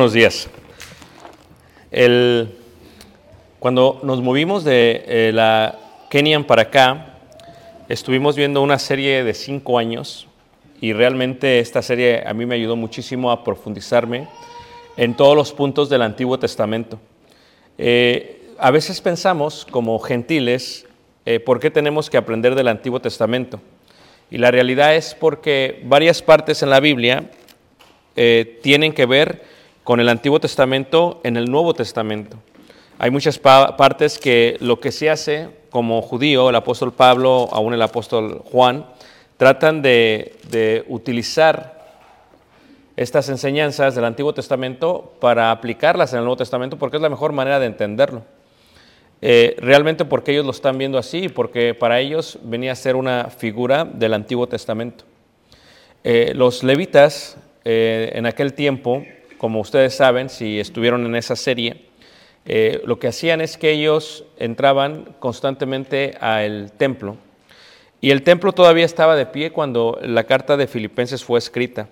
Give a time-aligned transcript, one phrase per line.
[0.00, 0.48] buenos días.
[1.90, 2.56] El-
[3.58, 5.78] cuando nos movimos de eh, la
[6.08, 7.18] Kenyan para acá,
[7.86, 10.26] estuvimos viendo una serie de cinco años
[10.80, 14.26] y realmente esta serie a mí me ayudó muchísimo a profundizarme
[14.96, 16.98] en todos los puntos del Antiguo Testamento.
[17.76, 20.86] Eh, a veces pensamos como gentiles,
[21.26, 23.60] eh, ¿por qué tenemos que aprender del Antiguo Testamento?
[24.30, 27.30] Y la realidad es porque varias partes en la Biblia
[28.16, 29.59] eh, tienen que ver
[29.90, 32.36] con el Antiguo Testamento en el Nuevo Testamento.
[32.96, 37.74] Hay muchas pa- partes que lo que se hace como judío, el apóstol Pablo, aún
[37.74, 38.86] el apóstol Juan,
[39.36, 41.96] tratan de, utilizar
[42.96, 47.32] estas enseñanzas del Antiguo Testamento para aplicarlas en el Nuevo Testamento porque es la mejor
[47.32, 48.22] manera de entenderlo.
[49.20, 53.24] Eh, realmente porque ellos lo están viendo así, porque para ellos venía a ser una
[53.24, 55.02] figura del Antiguo Testamento.
[56.04, 59.02] Eh, los levitas eh, en aquel tiempo,
[59.40, 61.86] como ustedes saben, si estuvieron en esa serie,
[62.44, 67.16] eh, lo que hacían es que ellos entraban constantemente al templo
[68.02, 71.88] y el templo todavía estaba de pie cuando la carta de Filipenses fue escrita.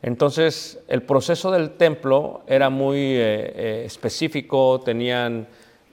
[0.00, 5.46] Entonces, el proceso del templo era muy eh, eh, específico, tenían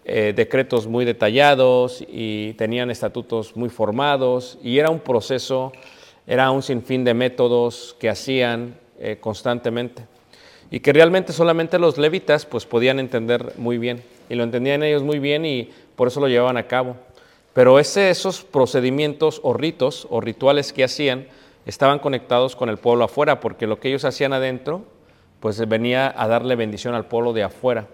[0.05, 5.73] decretos muy detallados y tenían estatutos muy formados y era un proceso,
[6.25, 8.77] era un sinfín de métodos que hacían
[9.19, 10.03] constantemente
[10.69, 15.03] y que realmente solamente los levitas pues podían entender muy bien y lo entendían ellos
[15.03, 16.95] muy bien y por eso lo llevaban a cabo.
[17.53, 21.27] Pero ese, esos procedimientos o ritos o rituales que hacían
[21.65, 24.83] estaban conectados con el pueblo afuera, porque lo que ellos hacían adentro,
[25.39, 27.87] pues venía a darle bendición al pueblo de afuera.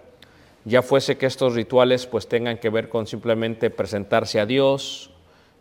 [0.66, 5.12] Ya fuese que estos rituales pues tengan que ver con simplemente presentarse a Dios,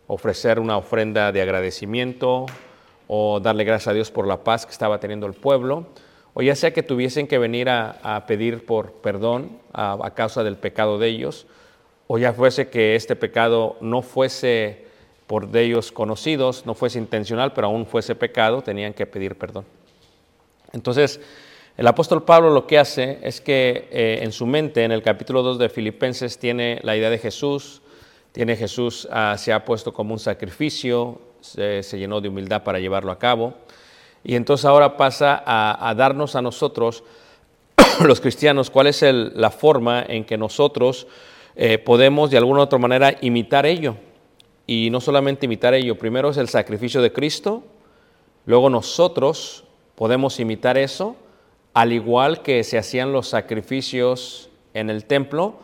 [0.07, 2.45] ofrecer una ofrenda de agradecimiento
[3.07, 5.87] o darle gracias a Dios por la paz que estaba teniendo el pueblo,
[6.33, 10.97] o ya sea que tuviesen que venir a, pedir por perdón a, causa del pecado
[10.97, 11.45] de ellos,
[12.07, 14.85] o ya fuese que este pecado no fuese
[15.27, 19.65] por de ellos conocidos, no fuese intencional, pero aún fuese pecado, tenían que pedir perdón.
[20.73, 21.21] Entonces,
[21.77, 25.43] el apóstol Pablo lo que hace es que eh, en su mente, en el capítulo
[25.43, 27.81] 2 de Filipenses, tiene la idea de Jesús,
[28.31, 33.11] tiene Jesús, ah, se ha puesto como un sacrificio, se llenó de humildad para llevarlo
[33.11, 33.53] a cabo,
[34.23, 37.03] y entonces ahora pasa a, darnos a nosotros,
[38.05, 41.07] los cristianos, cuál es la forma en que nosotros
[41.55, 43.95] eh, podemos de alguna u otra manera imitar ello.
[44.65, 47.63] Y no solamente imitar ello, primero es el sacrificio de Cristo,
[48.45, 49.65] luego nosotros
[49.95, 51.17] podemos imitar eso,
[51.73, 55.55] al igual que se hacían los sacrificios en el templo,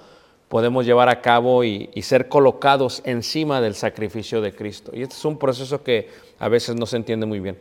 [0.49, 4.91] podemos llevar a cabo y, y ser colocados encima del sacrificio de Cristo.
[4.93, 6.09] Y este es un proceso que
[6.39, 7.57] a veces no se entiende muy bien.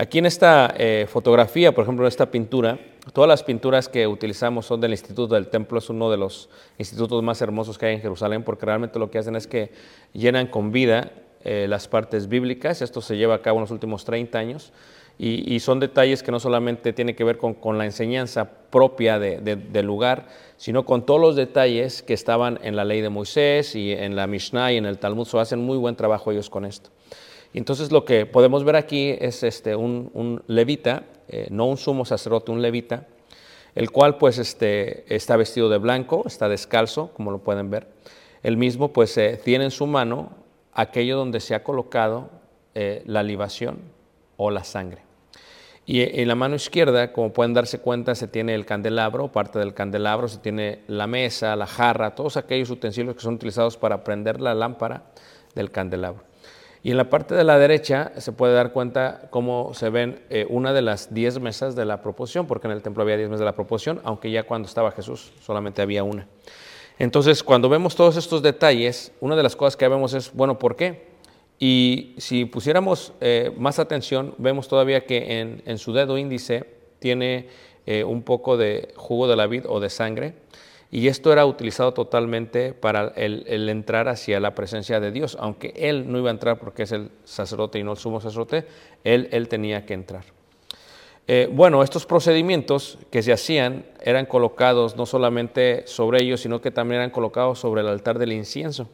[0.00, 2.78] Aquí en esta eh, fotografía, por ejemplo, en esta pintura,
[3.12, 6.48] todas las pinturas que utilizamos son del Instituto del Templo, es uno de los
[6.78, 9.72] institutos más hermosos que hay en Jerusalén, porque realmente lo que hacen es que
[10.12, 11.10] llenan con vida
[11.42, 12.80] eh, las partes bíblicas.
[12.80, 14.72] Esto se lleva a cabo en los últimos 30 años.
[15.20, 19.56] Y, son detalles que no solamente tienen que ver con, la enseñanza propia de- de-
[19.56, 23.90] del lugar, sino con todos los detalles que estaban en la ley de Moisés y
[23.90, 25.26] en la Mishnah y en el Talmud.
[25.26, 26.90] So, hacen muy buen trabajo ellos con esto.
[27.54, 32.52] Entonces lo que podemos ver aquí es este, un, levita, eh, no un sumo sacerdote,
[32.52, 33.06] un levita,
[33.74, 37.88] el cual pues este, está vestido de blanco, está descalzo, como lo pueden ver.
[38.42, 40.30] El mismo pues eh, tiene en su mano
[40.72, 42.30] aquello donde se ha colocado
[42.74, 43.80] eh, la libación
[44.36, 45.02] o la sangre.
[45.86, 49.72] Y en la mano izquierda, como pueden darse cuenta, se tiene el candelabro, parte del
[49.72, 54.38] candelabro, se tiene la mesa, la jarra, todos aquellos utensilios que son utilizados para prender
[54.38, 55.04] la lámpara
[55.54, 56.22] del candelabro.
[56.82, 60.46] Y en la parte de la derecha se puede dar cuenta cómo se ven eh,
[60.48, 63.40] una de las diez mesas de la proposición, porque en el templo había diez mesas
[63.40, 66.26] de la proposición, aunque ya cuando estaba Jesús solamente había una.
[66.98, 70.74] Entonces, cuando vemos todos estos detalles, una de las cosas que vemos es, bueno, ¿por
[70.74, 71.06] qué?
[71.58, 76.64] Y si pusiéramos eh, más atención, vemos todavía que en, su dedo índice
[77.00, 77.48] tiene
[77.86, 80.34] eh, un poco de jugo de la vid o de sangre.
[80.90, 86.10] Y esto era utilizado totalmente para el, entrar hacia la presencia de Dios, aunque él
[86.10, 88.66] no iba a entrar porque es el sacerdote y no el sumo sacerdote,
[89.04, 90.24] él, él tenía que entrar.
[91.30, 96.70] Eh, bueno, estos procedimientos que se hacían eran colocados no solamente sobre ellos, sino que
[96.70, 98.88] también eran colocados sobre el altar del incienso.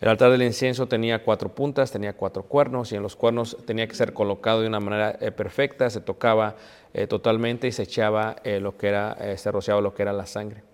[0.00, 3.86] El altar del incienso tenía cuatro puntas, tenía cuatro cuernos y en los cuernos tenía
[3.86, 6.56] que ser colocado de una manera eh, perfecta, se tocaba
[6.92, 10.64] eh, totalmente y se echaba lo que era, se rociaba lo que era la sangre.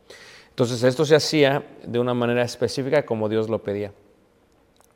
[0.57, 3.93] Entonces esto se hacía de una manera específica como Dios lo pedía.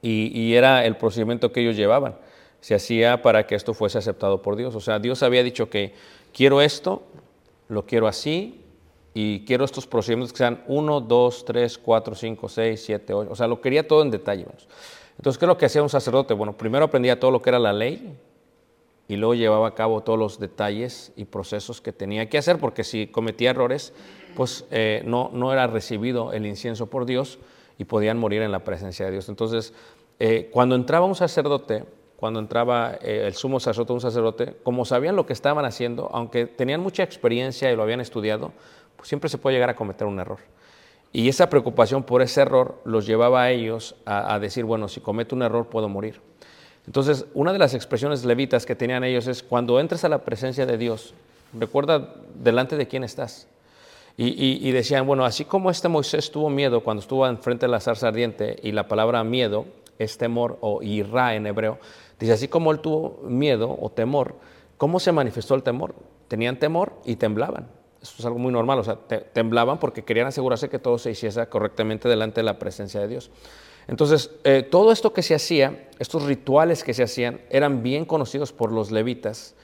[0.00, 2.16] Y, era el procedimiento que ellos llevaban.
[2.62, 4.74] Se hacía para que esto fuese aceptado por Dios.
[4.74, 5.92] O sea, Dios había dicho que
[6.32, 7.02] quiero esto,
[7.68, 8.62] lo quiero así,
[9.12, 13.30] y quiero estos procedimientos que sean 1, 2, 3, 4, 5, 6, 7, 8.
[13.30, 14.46] O sea, lo quería todo en detalle.
[15.18, 16.32] Entonces, ¿qué es lo que hacía un sacerdote?
[16.32, 18.16] Bueno, primero aprendía todo lo que era la ley
[19.08, 22.82] y luego llevaba a cabo todos los detalles y procesos que tenía que hacer, porque
[22.82, 23.92] si cometía errores,
[24.34, 27.38] pues eh, no, no era recibido el incienso por Dios
[27.78, 29.28] y podían morir en la presencia de Dios.
[29.28, 29.72] Entonces,
[30.18, 31.84] eh, cuando entraba un sacerdote,
[32.16, 36.46] cuando entraba eh, el sumo sacerdote, un sacerdote, como sabían lo que estaban haciendo, aunque
[36.46, 38.52] tenían mucha experiencia y lo habían estudiado,
[38.96, 40.38] pues siempre se puede llegar a cometer un error.
[41.12, 45.00] Y esa preocupación por ese error los llevaba a ellos a, a decir, bueno, si
[45.00, 46.20] cometo un error puedo morir.
[46.86, 50.66] Entonces, una de las expresiones levitas que tenían ellos es, cuando entres a la presencia
[50.66, 51.14] de Dios,
[51.58, 53.48] recuerda delante de quién estás.
[54.16, 58.08] Y, decían, bueno, así como este Moisés tuvo miedo cuando estuvo enfrente de la zarza
[58.08, 59.64] ardiente, y la palabra miedo
[59.98, 61.78] es temor o irá en hebreo,
[62.18, 64.34] dice, así como él tuvo miedo o temor,
[64.76, 65.94] ¿cómo se manifestó el temor?
[66.28, 67.68] Tenían temor y temblaban.
[68.02, 71.10] Eso es algo muy normal, o sea, te- temblaban porque querían asegurarse que todo se
[71.10, 73.30] hiciese correctamente delante de la presencia de Dios.
[73.88, 78.52] Entonces, eh, todo esto que se hacía, estos rituales que se hacían, eran bien conocidos
[78.52, 79.54] por los levitas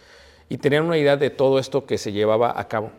[0.48, 2.90] y tenían una idea de todo esto que se llevaba a cabo.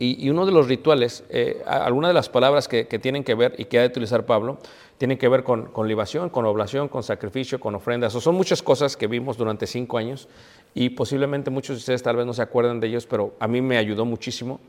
[0.00, 3.56] Y, uno de los rituales, eh, algunas de las palabras que, que tienen que ver
[3.58, 4.58] y que ha de utilizar Pablo,
[4.96, 8.14] tienen que ver con, con libación, con oblación, con sacrificio, con ofrendas.
[8.14, 10.28] O son muchas cosas que vimos durante cinco años
[10.74, 13.60] y posiblemente muchos de ustedes tal vez no se acuerdan de ellos, pero a mí
[13.60, 14.60] me ayudó muchísimo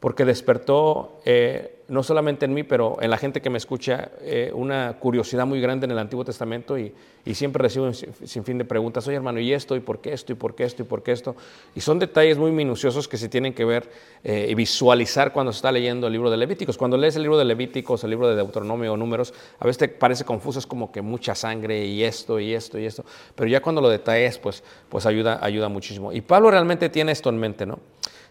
[0.00, 4.50] porque despertó eh, no solamente en mí, pero en la gente que me escucha, eh,
[4.52, 6.92] una curiosidad muy grande en el Antiguo Testamento y,
[7.24, 9.76] y siempre recibo un sin sin fin de preguntas, oye hermano, ¿y esto?
[9.76, 10.32] ¿Y por qué esto?
[10.32, 10.82] ¿Y por qué esto?
[10.82, 11.36] ¿Y por qué esto?
[11.74, 13.88] Y son detalles muy minuciosos que se tienen que ver
[14.24, 16.76] eh, y visualizar cuando se está leyendo el libro de Levíticos.
[16.76, 19.88] Cuando lees el libro de Levíticos, el libro de Deuteronomio o Números, a veces te
[19.88, 23.60] parece confuso, es como que mucha sangre y esto y esto y esto, pero ya
[23.60, 26.12] cuando lo detalles, pues, pues ayuda, ayuda muchísimo.
[26.12, 27.78] Y Pablo realmente tiene esto en mente, ¿no?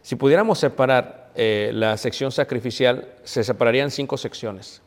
[0.06, 4.84] Si pudiéramos separar eh, la sección sacrificial, se separarían cinco secciones.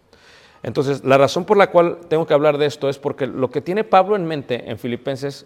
[0.63, 3.61] Entonces, la razón por la cual tengo que hablar de esto es porque lo que
[3.61, 5.45] tiene Pablo en mente en Filipenses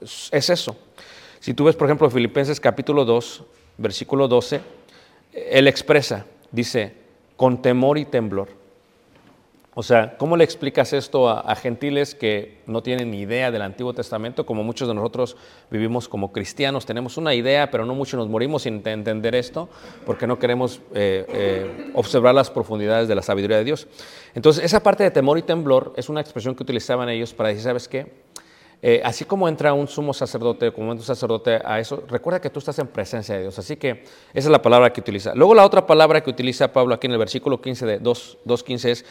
[0.00, 0.74] es es eso.
[1.38, 3.44] Si tú ves, por ejemplo, Filipenses capítulo 2,
[3.76, 4.62] versículo 12,
[5.34, 6.94] él expresa, dice,
[7.36, 8.48] con temor y temblor.
[9.74, 13.94] O sea, ¿cómo le explicas esto a, gentiles que no tienen ni idea del Antiguo
[13.94, 14.44] Testamento?
[14.44, 15.36] Como muchos de nosotros
[15.70, 19.68] vivimos como cristianos, tenemos una idea, pero no muchos nos morimos sin te- entender esto,
[20.04, 23.86] porque no queremos eh, eh, observar las profundidades de la sabiduría de Dios.
[24.34, 27.62] Entonces, esa parte de temor y temblor es una expresión que utilizaban ellos para decir,
[27.62, 28.12] ¿sabes qué?
[28.82, 32.50] Eh, así como entra un sumo sacerdote, como entra un sacerdote a eso, recuerda que
[32.50, 33.58] tú estás en presencia de Dios.
[33.58, 35.34] Así que esa es la palabra que utiliza.
[35.34, 38.88] Luego la otra palabra que utiliza Pablo aquí en el versículo 15 de 2, 2.15
[38.88, 39.04] es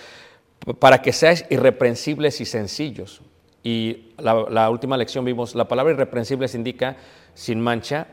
[0.79, 3.21] para que seáis irreprensibles y sencillos.
[3.63, 6.97] Y la, la última lección vimos, la palabra irreprensibles indica
[7.33, 8.07] sin mancha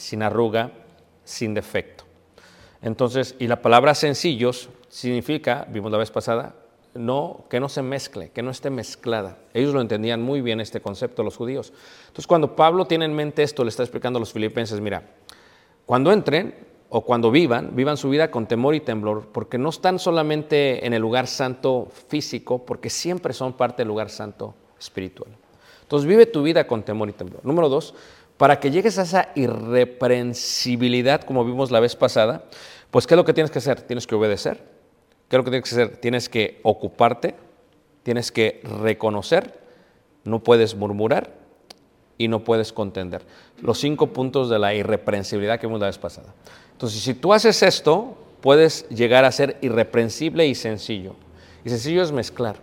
[0.00, 0.72] sin arruga,
[1.24, 2.04] sin defecto.
[2.82, 6.56] Entonces, y la palabra sencillos significa, vimos la vez pasada,
[6.94, 9.38] no, que no se mezcle, que no esté mezclada.
[9.54, 11.72] Ellos lo entendían muy bien este concepto, los judíos.
[12.02, 15.02] Entonces, cuando Pablo tiene en mente esto, le está explicando a los filipenses, mira,
[15.86, 16.54] cuando entren
[16.90, 20.92] o cuando vivan, vivan su vida con temor y temblor, porque no están solamente en
[20.92, 25.30] el lugar santo físico, porque siempre son parte del lugar santo espiritual.
[25.82, 27.44] Entonces, vive tu vida con temor y temblor.
[27.44, 27.94] Número dos,
[28.36, 32.44] para que llegues a esa irreprensibilidad, como vimos la vez pasada,
[32.90, 33.82] pues ¿qué es lo que tienes que hacer?
[33.82, 34.64] Tienes que obedecer.
[35.28, 35.96] ¿Qué es lo que tienes que hacer?
[35.98, 37.36] Tienes que ocuparte,
[38.02, 39.60] tienes que reconocer,
[40.24, 41.34] no puedes murmurar
[42.18, 43.24] y no puedes contender.
[43.62, 46.34] Los cinco puntos de la irreprensibilidad que vimos la vez pasada.
[46.80, 51.14] Entonces, si tú haces esto, puedes llegar a ser irreprensible y sencillo.
[51.62, 52.56] Y sencillo es mezclar.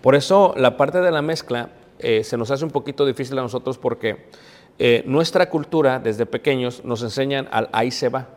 [0.00, 1.68] Por eso la parte de la mezcla
[1.98, 4.24] eh, se nos hace un poquito difícil a nosotros porque
[4.78, 8.28] eh, nuestra cultura desde pequeños nos enseñan al ahí se va.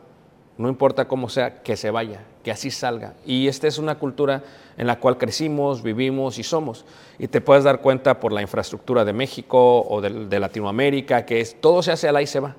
[0.58, 3.14] No importa cómo sea, que se vaya, que así salga.
[3.26, 4.44] Y esta es una cultura
[4.76, 6.84] en la cual crecimos, vivimos y somos.
[7.20, 11.40] Y te puedes dar cuenta por la infraestructura de México o de, de Latinoamérica, que
[11.40, 12.58] es, todo se hace al ahí se va.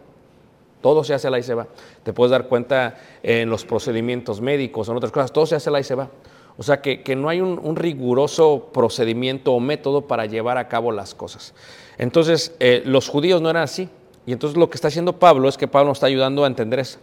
[0.87, 1.66] Todo se hace al ahí se va.
[2.05, 5.75] Te puedes dar cuenta en los procedimientos médicos, en otras cosas, todo se hace al
[5.75, 6.11] ahí se va.
[6.57, 10.69] O sea que, que no hay un, un, riguroso procedimiento o método para llevar a
[10.69, 11.55] cabo las cosas.
[11.99, 13.88] Entonces, eh, los judíos no eran así.
[14.26, 16.78] Y entonces lo que está haciendo Pablo es que Pablo nos está ayudando a entender
[16.78, 17.00] eso.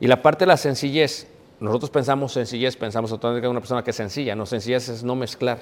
[0.00, 1.26] Y la parte de la sencillez,
[1.60, 4.34] nosotros pensamos sencillez, pensamos totalmente que una persona que es sencilla.
[4.34, 5.58] No, sencillez es no mezclar,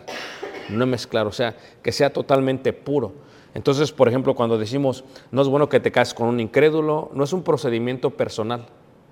[0.69, 3.13] no mezclar, o sea, que sea totalmente puro.
[3.55, 7.25] Entonces, por ejemplo, cuando decimos, no es bueno que te cases con un incrédulo, no
[7.25, 8.67] es un procedimiento personal,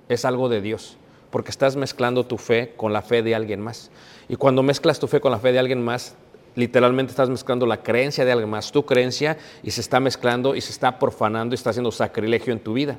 [0.09, 0.97] es algo de Dios,
[1.31, 3.91] porque estás mezclando tu fe con la fe de alguien más.
[4.29, 6.17] Y cuando mezclas tu fe con la fe de alguien más,
[6.57, 10.61] literalmente estás mezclando la creencia de alguien más, tu creencia, y se está mezclando y
[10.61, 12.99] se está profanando y está haciendo sacrilegio en tu vida.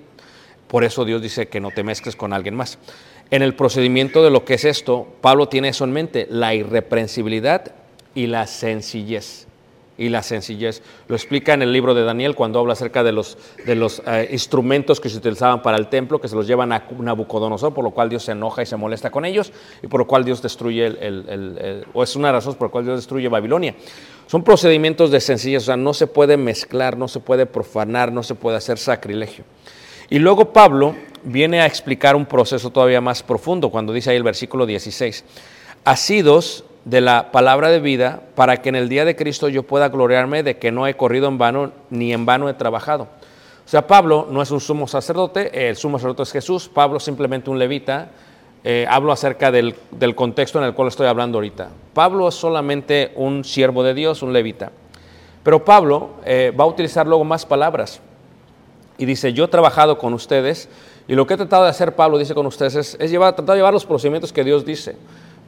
[0.69, 2.79] Por eso Dios dice que no te mezcles con alguien más.
[3.31, 7.82] En el procedimiento de lo que es esto, Pablo tiene eso en mente, la irreprensibilidad
[8.15, 9.47] y la sencillez.
[9.95, 10.81] Y la sencillez.
[11.07, 14.27] Lo explica en el libro de Daniel cuando habla acerca de los, de los eh,
[14.31, 17.91] instrumentos que se utilizaban para el templo, que se los llevan a Nabucodonosor, por lo
[17.91, 19.53] cual Dios se enoja y se molesta con ellos,
[19.83, 22.71] y por lo cual Dios destruye, el, el, el, o es una razón por la
[22.71, 23.75] cual Dios destruye Babilonia.
[24.25, 28.23] Son procedimientos de sencillez, o sea, no se puede mezclar, no se puede profanar, no
[28.23, 29.45] se puede hacer sacrilegio.
[30.09, 34.23] Y luego Pablo viene a explicar un proceso todavía más profundo cuando dice ahí el
[34.23, 35.23] versículo 16,
[35.85, 39.89] asidos de la palabra de vida para que en el día de Cristo yo pueda
[39.89, 43.07] gloriarme de que no he corrido en vano ni en vano he trabajado.
[43.65, 47.49] O sea, Pablo no es un sumo sacerdote, el sumo sacerdote es Jesús, Pablo simplemente
[47.49, 48.09] un levita.
[48.65, 51.69] Eh, hablo acerca del, del, contexto en el cual estoy hablando ahorita.
[51.93, 54.71] Pablo es solamente un siervo de Dios, un levita.
[55.43, 57.99] Pero Pablo eh, va a utilizar luego más palabras.
[58.97, 60.69] Y dice, yo he trabajado con ustedes
[61.07, 63.55] y lo que he tratado de hacer, Pablo dice con ustedes, es, es llevar, tratar
[63.55, 64.95] de llevar los procedimientos que Dios dice.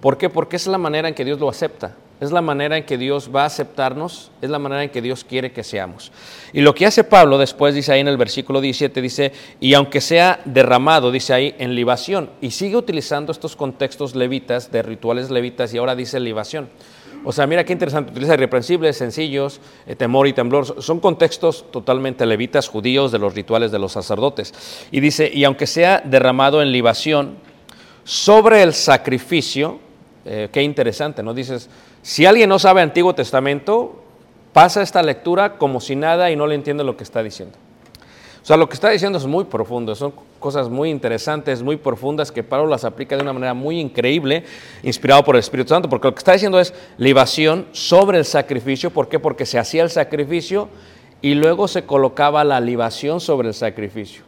[0.06, 0.30] ¿Por qué?
[0.30, 1.96] Porque es la manera en que Dios lo acepta.
[2.22, 5.24] Es la manera en que Dios va a aceptarnos, es la manera en que Dios
[5.24, 6.12] quiere que seamos.
[6.54, 10.02] Y lo que hace Pablo después dice ahí en el versículo 17, dice, y aunque
[10.02, 15.74] sea derramado, dice ahí, en libación, y sigue utilizando estos contextos levitas, de rituales levitas,
[15.74, 16.70] y ahora dice libación.
[17.24, 20.84] O sea, mira qué interesante, utiliza irreprensibles, sencillos, eh, temor y temblor.
[20.84, 24.54] Son contextos totalmente levitas, judíos, de los rituales de los sacerdotes.
[24.92, 27.38] Y dice, y aunque sea derramado en libación,
[28.04, 29.80] sobre el sacrificio,
[30.26, 31.34] eh, qué interesante, ¿no?
[31.34, 31.70] Dices,
[32.02, 34.02] si alguien no sabe Antiguo Testamento,
[34.54, 37.58] pasa esta lectura como si nada y no le entiende lo que está diciendo.
[38.42, 42.32] O sea, lo que está diciendo es muy profundo, son cosas muy interesantes, muy profundas,
[42.32, 44.44] que Pablo las aplica de una manera muy increíble,
[44.84, 48.92] inspirado por el Espíritu Santo, porque lo que está diciendo es libación sobre el sacrificio.
[48.92, 49.18] ¿Por qué?
[49.18, 50.70] Porque se hacía el sacrificio
[51.24, 54.24] y luego se colocaba la libación sobre el sacrificio.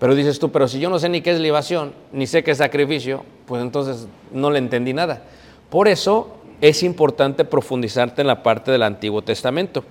[0.00, 2.52] Pero dices tú, pero si yo no sé ni qué es libación, ni sé qué
[2.52, 5.22] es sacrificio, pues entonces no le entendí nada.
[5.68, 9.84] Por eso es importante profundizarte en la parte del Antiguo Testamento.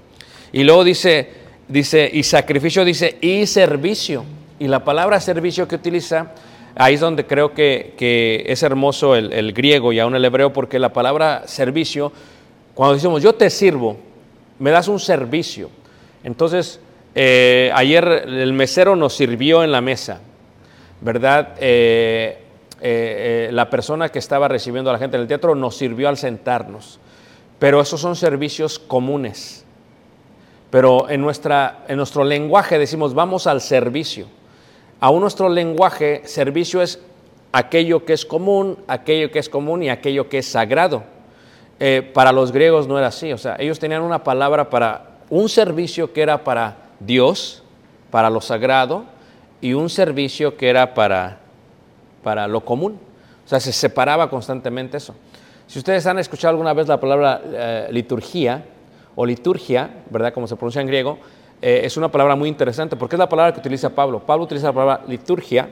[0.51, 1.29] Y luego dice,
[1.67, 4.23] dice, y sacrificio dice, y servicio.
[4.57, 6.33] Y la palabra servicio que utiliza,
[6.73, 10.51] ahí es donde creo que, que es hermoso el, el, griego y aún el hebreo,
[10.51, 12.11] porque la palabra servicio,
[12.73, 13.97] cuando decimos yo te sirvo,
[14.57, 15.69] me das un servicio.
[16.23, 16.79] Entonces,
[17.21, 20.21] eh, ayer el mesero nos sirvió en la mesa,
[21.01, 21.49] ¿verdad?
[21.59, 22.37] Eh,
[22.79, 26.15] eh, la persona que estaba recibiendo a la gente en el teatro nos sirvió al
[26.15, 26.97] sentarnos,
[27.59, 29.65] pero esos son servicios comunes.
[30.69, 34.27] Pero en, nuestra, en nuestro lenguaje decimos vamos al servicio.
[35.01, 37.01] Aún nuestro lenguaje, servicio es
[37.51, 41.03] aquello que es común, aquello que es común y aquello que es sagrado.
[42.13, 46.13] para los griegos no era así, o sea, ellos tenían una palabra para un servicio
[46.13, 47.63] que era para Dios,
[48.11, 49.05] para lo sagrado,
[49.61, 51.39] y un servicio que era para,
[52.23, 52.99] para lo común.
[53.45, 55.15] O sea, se separaba constantemente eso.
[55.67, 58.63] Si ustedes han escuchado alguna vez la palabra eh, liturgia
[59.15, 60.33] o liturgia, ¿verdad?
[60.33, 61.19] Como se pronuncia en griego,
[61.61, 64.19] eh, es una palabra muy interesante porque es la palabra que utiliza Pablo.
[64.25, 65.69] Pablo utiliza la palabra liturgia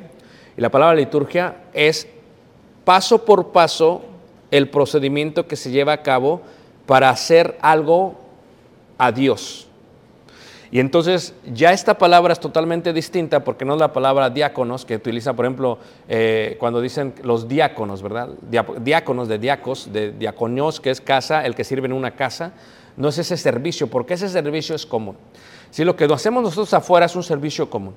[0.55, 2.07] y la palabra liturgia es
[2.83, 4.01] paso por paso
[4.51, 6.41] el procedimiento que se lleva a cabo
[6.85, 8.15] para hacer algo
[8.97, 9.66] a Dios.
[10.71, 14.95] Y entonces ya esta palabra es totalmente distinta porque no es la palabra diáconos que
[14.95, 15.77] utiliza, por ejemplo,
[16.09, 18.29] eh, cuando dicen los diáconos, ¿verdad?
[18.81, 22.53] Diáconos de diacos, de diaconios, que es casa, el que sirve en una casa.
[22.97, 25.15] No es ese servicio, porque ese servicio es común.
[25.69, 27.93] Si lo que hacemos nosotros afuera es un servicio común,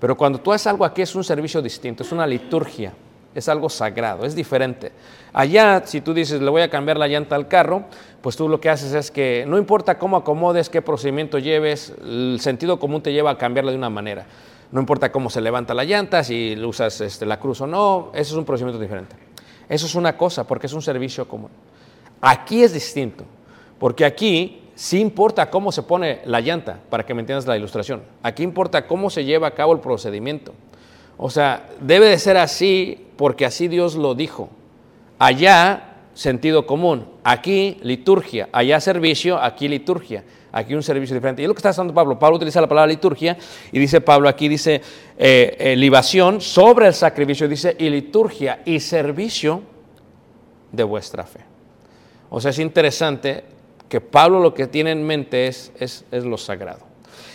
[0.00, 2.92] pero cuando tú haces algo aquí es un servicio distinto, es una liturgia,
[3.38, 4.92] es algo sagrado, es diferente.
[5.32, 7.84] Allá, si tú dices, le voy a cambiar la llanta al carro,
[8.20, 12.38] pues tú lo que haces es que no importa cómo acomodes, qué procedimiento lleves, el
[12.40, 14.26] sentido común te lleva a cambiarla de una manera.
[14.72, 18.34] No importa cómo se levanta la llanta, si usas este, la cruz o no, eso
[18.34, 19.14] es un procedimiento diferente.
[19.68, 21.50] Eso es una cosa, porque es un servicio común.
[22.20, 23.24] Aquí es distinto,
[23.78, 28.02] porque aquí sí importa cómo se pone la llanta, para que me entiendas la ilustración.
[28.22, 30.52] Aquí importa cómo se lleva a cabo el procedimiento.
[31.18, 34.50] O sea, debe de ser así porque así Dios lo dijo.
[35.18, 37.06] Allá, sentido común.
[37.24, 38.48] Aquí, liturgia.
[38.52, 39.40] Allá, servicio.
[39.40, 40.24] Aquí, liturgia.
[40.52, 41.42] Aquí un servicio diferente.
[41.42, 42.18] Y es lo que está haciendo Pablo.
[42.18, 43.36] Pablo utiliza la palabra liturgia
[43.72, 44.80] y dice Pablo aquí, dice
[45.18, 49.62] eh, eh, libación sobre el sacrificio, dice y liturgia y servicio
[50.72, 51.40] de vuestra fe.
[52.30, 53.44] O sea, es interesante
[53.86, 56.86] que Pablo lo que tiene en mente es, es, es lo sagrado.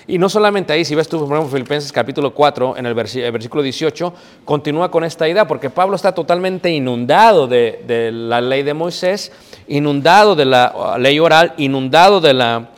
[0.07, 3.61] Y no solamente ahí, si ves tú, por ejemplo, Filipenses capítulo 4, en el, versículo
[3.61, 9.31] 18, continúa con esta idea, porque Pablo está totalmente inundado de, la ley de Moisés,
[9.67, 12.69] inundado de la ley oral, inundado de la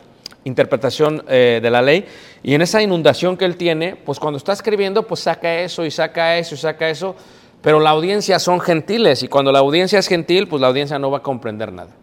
[0.43, 2.05] interpretación eh, de la ley,
[2.43, 5.91] y en esa inundación que él tiene, pues cuando está escribiendo, pues saca eso y
[5.91, 7.15] saca eso y saca eso,
[7.61, 11.09] pero la audiencia son gentiles, y cuando la audiencia es gentil, pues la audiencia no
[11.09, 12.02] va a comprender nada.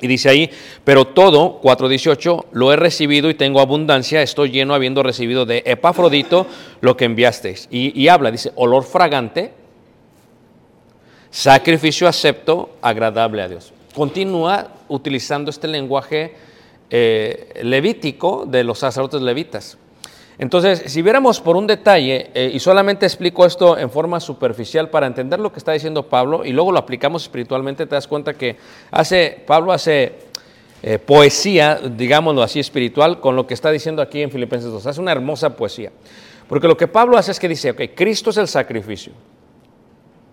[0.00, 0.50] Y dice ahí,
[0.82, 6.46] pero todo, 4.18, lo he recibido y tengo abundancia, estoy lleno habiendo recibido de Epafrodito
[6.80, 7.68] lo que enviasteis.
[7.70, 9.52] Y, habla, dice, olor fragante,
[11.30, 13.72] sacrificio acepto, agradable a Dios.
[13.94, 16.34] Continúa utilizando este lenguaje
[16.90, 19.78] eh, levítico de los sacerdotes levitas.
[20.36, 25.06] Entonces, si viéramos por un detalle, eh, y solamente explico esto en forma superficial para
[25.06, 28.56] entender lo que está diciendo Pablo, y luego lo aplicamos espiritualmente, te das cuenta que
[28.90, 30.12] hace, Pablo hace
[30.82, 34.86] eh, poesía, digámoslo así, espiritual, con lo que está diciendo aquí en Filipenses 2.
[34.86, 35.92] Hace una hermosa poesía.
[36.48, 39.12] Porque lo que Pablo hace es que dice, ok, Cristo es el sacrificio,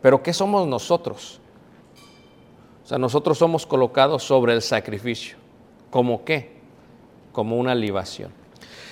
[0.02, 1.40] pero ¿qué somos nosotros?
[2.84, 5.38] O sea, nosotros somos colocados sobre el sacrificio.
[5.90, 6.52] ¿Como qué?
[7.32, 8.41] Como una libación.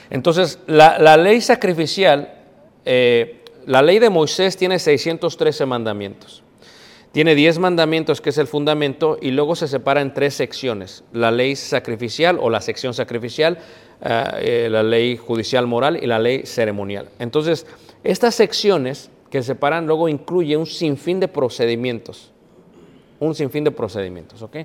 [0.09, 2.33] Entonces, la, ley sacrificial,
[2.85, 6.43] eh, la ley de Moisés tiene 613 mandamientos.
[7.11, 11.03] Tiene 10 mandamientos, que es el fundamento, y luego se separa en tres secciones.
[11.11, 13.57] La ley sacrificial o la sección sacrificial,
[14.01, 17.09] eh, la ley judicial moral y la ley ceremonial.
[17.17, 17.65] Entonces,
[18.03, 22.31] estas secciones que se separan luego incluye un sinfín de procedimientos.
[23.19, 24.57] Un sinfín de procedimientos, ¿ok?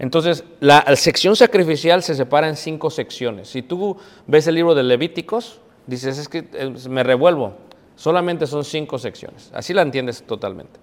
[0.00, 3.50] Entonces, la sección sacrificial se separa en cinco secciones.
[3.50, 7.52] Si tú ves el libro de Levíticos, dices, es que eh, me revuelvo.
[7.96, 9.50] Solamente son cinco secciones.
[9.52, 10.80] Así la entiendes totalmente.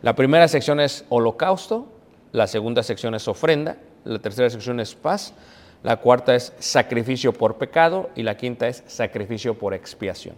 [0.00, 1.88] La primera sección es holocausto,
[2.30, 5.34] la segunda sección es ofrenda, la tercera sección es paz,
[5.82, 10.36] la cuarta es sacrificio por pecado y la quinta es sacrificio por expiación.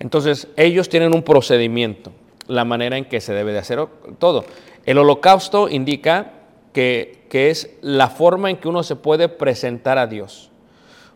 [0.00, 2.12] Entonces, ellos tienen un procedimiento,
[2.46, 3.86] la manera en que se debe de hacer
[4.18, 4.44] todo.
[4.84, 6.32] El holocausto indica
[6.74, 10.50] que, que, es la forma en que uno se puede presentar a Dios.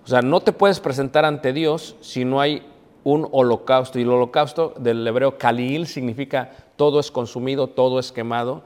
[0.05, 2.67] O sea, no te puedes presentar ante Dios si no hay
[3.05, 3.99] un holocausto.
[3.99, 8.63] Y el holocausto del hebreo kalil significa todo es consumido, todo es quemado,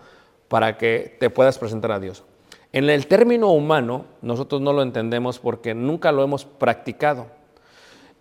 [0.48, 2.24] para que te puedas presentar a Dios.
[2.72, 7.26] En el término humano, nosotros no lo entendemos porque nunca lo hemos practicado.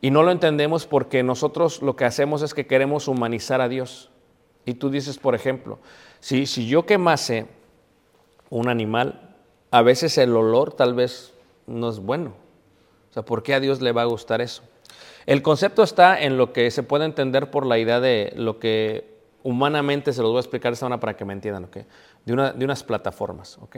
[0.02, 4.12] Y no lo entendemos porque nosotros lo que hacemos es que queremos humanizar a Dios.
[4.66, 5.80] Y tú dices, por ejemplo,
[6.20, 7.48] si, si yo quemase
[8.50, 9.36] un animal,
[9.72, 11.34] a veces el olor tal vez
[11.68, 12.34] no es bueno.
[13.10, 14.64] O sea, ¿por qué a Dios le va a gustar eso?
[15.26, 19.16] El concepto está en lo que se puede entender por la idea de lo que
[19.44, 21.78] humanamente se los voy a explicar esta manera para que me entiendan, ¿ok?
[22.26, 23.78] De, una, de unas plataformas, ¿ok?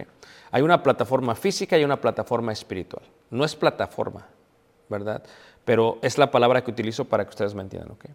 [0.51, 3.03] Hay una plataforma física y una plataforma espiritual.
[3.29, 4.27] No es plataforma,
[4.89, 5.23] ¿verdad?
[5.65, 8.05] Pero es la palabra que utilizo para que ustedes me entiendan, ¿ok?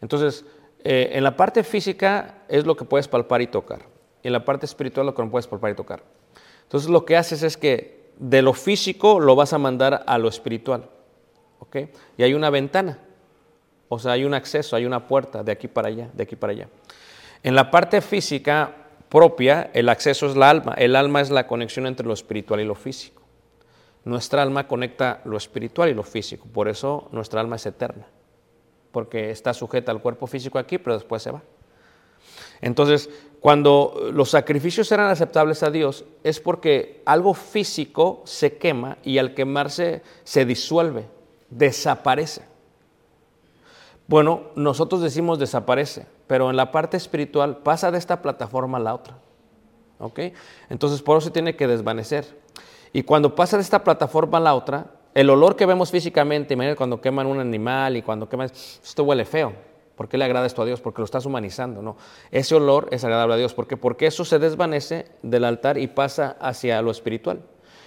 [0.00, 0.44] Entonces,
[0.84, 3.91] eh, en la parte física es lo que puedes palpar y tocar.
[4.22, 6.02] Y en la parte espiritual lo que no puedes palpar y tocar.
[6.62, 10.28] Entonces, lo que haces es que de lo físico lo vas a mandar a lo
[10.28, 10.88] espiritual,
[11.58, 11.76] ¿ok?
[12.16, 12.98] Y hay una ventana,
[13.88, 16.52] O sea, hay un acceso, hay una puerta de aquí para allá, de aquí para
[16.52, 16.68] allá.
[17.42, 18.74] En la parte física
[19.10, 20.72] propia, el acceso es la alma.
[20.78, 23.20] El alma es la conexión entre lo espiritual y lo físico.
[24.04, 26.46] Nuestra alma conecta lo espiritual y lo físico.
[26.50, 28.06] Por eso nuestra alma es eterna.
[28.90, 31.42] Porque está sujeta al cuerpo físico aquí, pero después se va.
[32.62, 33.10] Entonces,
[33.42, 39.34] cuando los sacrificios eran aceptables a Dios, es porque algo físico se quema y al
[39.34, 41.06] quemarse se disuelve,
[41.50, 42.42] desaparece.
[44.06, 48.94] Bueno, nosotros decimos desaparece, pero en la parte espiritual pasa de esta plataforma a la
[48.94, 49.18] otra.
[49.98, 50.20] ¿Ok?
[50.70, 52.24] Entonces, por eso tiene que desvanecer.
[52.92, 56.76] Y cuando pasa de esta plataforma a la otra, el olor que vemos físicamente, imagínate
[56.76, 59.71] cuando queman un animal y cuando queman, esto huele feo.
[60.02, 60.80] ¿Por qué le agrada esto a Dios?
[60.80, 61.96] Porque lo estás humanizando, ¿no?
[62.32, 63.54] Ese olor es agradable a Dios.
[63.54, 63.76] ¿Por qué?
[63.76, 67.40] Porque eso se desvanece del altar y pasa hacia lo espiritual.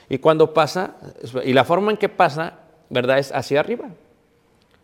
[0.08, 0.95] Y cuando pasa,
[1.43, 2.54] y la forma en que pasa,
[2.89, 3.19] ¿verdad?
[3.19, 3.89] Es hacia arriba.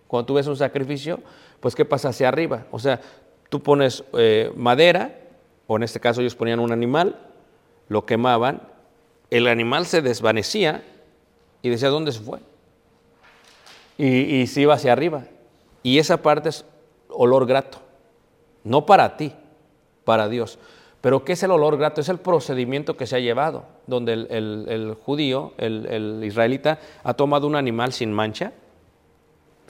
[0.07, 1.21] Cuando tú ves un sacrificio,
[1.61, 2.65] pues ¿qué pasa hacia arriba?
[2.69, 2.99] O sea,
[3.47, 5.17] tú pones eh, madera,
[5.67, 7.17] o en este caso ellos ponían un animal,
[7.87, 8.61] lo quemaban,
[9.29, 10.83] el animal se desvanecía
[11.61, 12.39] y decía, ¿dónde se fue?
[13.97, 15.23] Y, y se iba hacia arriba.
[15.81, 16.65] Y esa parte es
[17.13, 17.79] olor grato.
[18.63, 19.33] No para ti,
[20.03, 20.59] para Dios.
[21.01, 22.01] Pero ¿qué es el olor grato?
[22.01, 27.55] Es el procedimiento que se ha llevado, donde el, judío, el israelita, ha tomado un
[27.55, 28.53] animal sin mancha,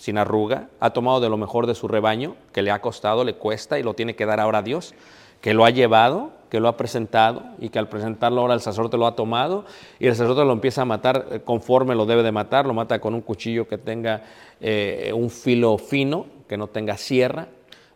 [0.02, 3.36] sin arruga, ha tomado de lo mejor de su rebaño, que le ha costado, le
[3.36, 4.96] cuesta y lo tiene que dar ahora a Dios,
[5.42, 8.98] que lo ha llevado, que lo ha presentado y que al presentarlo ahora el sacerdote
[8.98, 9.66] lo ha tomado
[10.00, 13.00] y el sacerdote lo empieza a matar eh, conforme lo debe de matar, lo mata
[13.00, 14.24] con un cuchillo que tenga
[14.60, 17.48] eh, un filo fino, que no tenga sierra,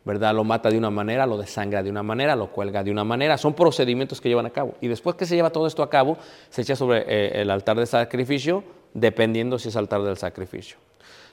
[0.05, 0.33] ¿verdad?
[0.33, 3.37] Lo mata de una manera, lo desangra de una manera, lo cuelga de una manera.
[3.37, 4.75] Son procedimientos que llevan a cabo.
[4.79, 6.17] Y después que se lleva todo esto a cabo,
[6.49, 10.77] se echa sobre eh, el altar de sacrificio, dependiendo si es altar del sacrificio.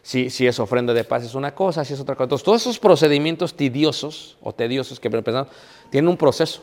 [0.02, 2.24] Si, si es ofrenda de paz es una cosa, si es otra cosa.
[2.24, 5.48] Entonces, todos esos procedimientos tediosos o tediosos que pensamos,
[5.90, 6.62] tienen un proceso.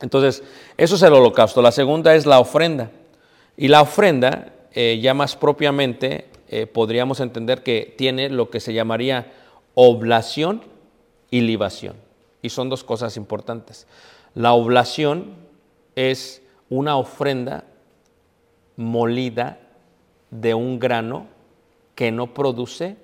[0.00, 0.42] Entonces,
[0.76, 1.62] eso es el holocausto.
[1.62, 2.90] La segunda es la ofrenda.
[3.56, 8.72] Y la ofrenda, eh, ya más propiamente, eh, podríamos entender que tiene lo que se
[8.72, 9.32] llamaría
[9.74, 10.62] oblación
[11.30, 11.96] y libación.
[12.42, 13.86] Y son dos cosas importantes.
[14.34, 15.34] La oblación
[15.94, 17.64] es una ofrenda
[18.76, 19.58] molida
[20.30, 21.26] de un grano
[22.00, 22.96] que no produce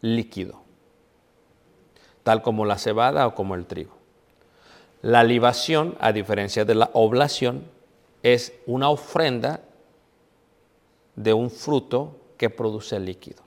[0.00, 0.60] líquido,
[2.22, 3.96] tal como la cebada o como el trigo.
[5.02, 7.64] La libación, a diferencia de la oblación,
[8.22, 9.62] es una ofrenda
[11.16, 13.42] de un fruto que produce líquido.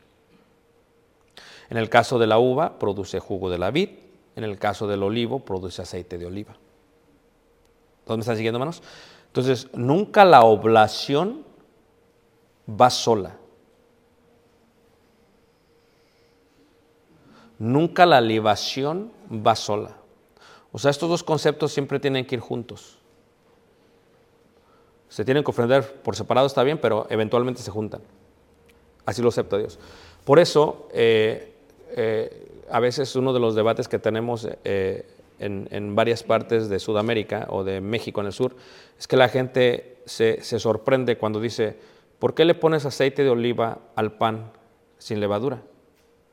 [1.70, 3.92] En el caso de la uva, produce jugo de la vid.
[4.36, 6.58] En el caso del olivo, produce aceite de oliva.
[8.04, 8.84] ¿Todos me están siguiendo, hermanos?
[9.28, 11.46] Entonces, nunca la oblación
[12.70, 13.37] va sola.
[17.60, 19.98] Nunca la libación va sola.
[20.72, 23.00] O sea, estos dos conceptos siempre tienen que ir juntos.
[25.10, 28.02] Se tienen que ofrendar por separado, está bien, pero eventualmente se juntan.
[29.06, 29.80] Así lo acepta Dios.
[30.26, 31.54] Por eso, eh,
[31.92, 35.08] eh, a veces uno de los debates que tenemos eh,
[35.40, 38.56] en, en varias partes de Sudamérica o de México en el sur
[39.00, 41.78] es que la gente se, se sorprende cuando dice,
[42.20, 44.52] ¿por qué le pones aceite de oliva al pan
[44.98, 45.62] sin levadura?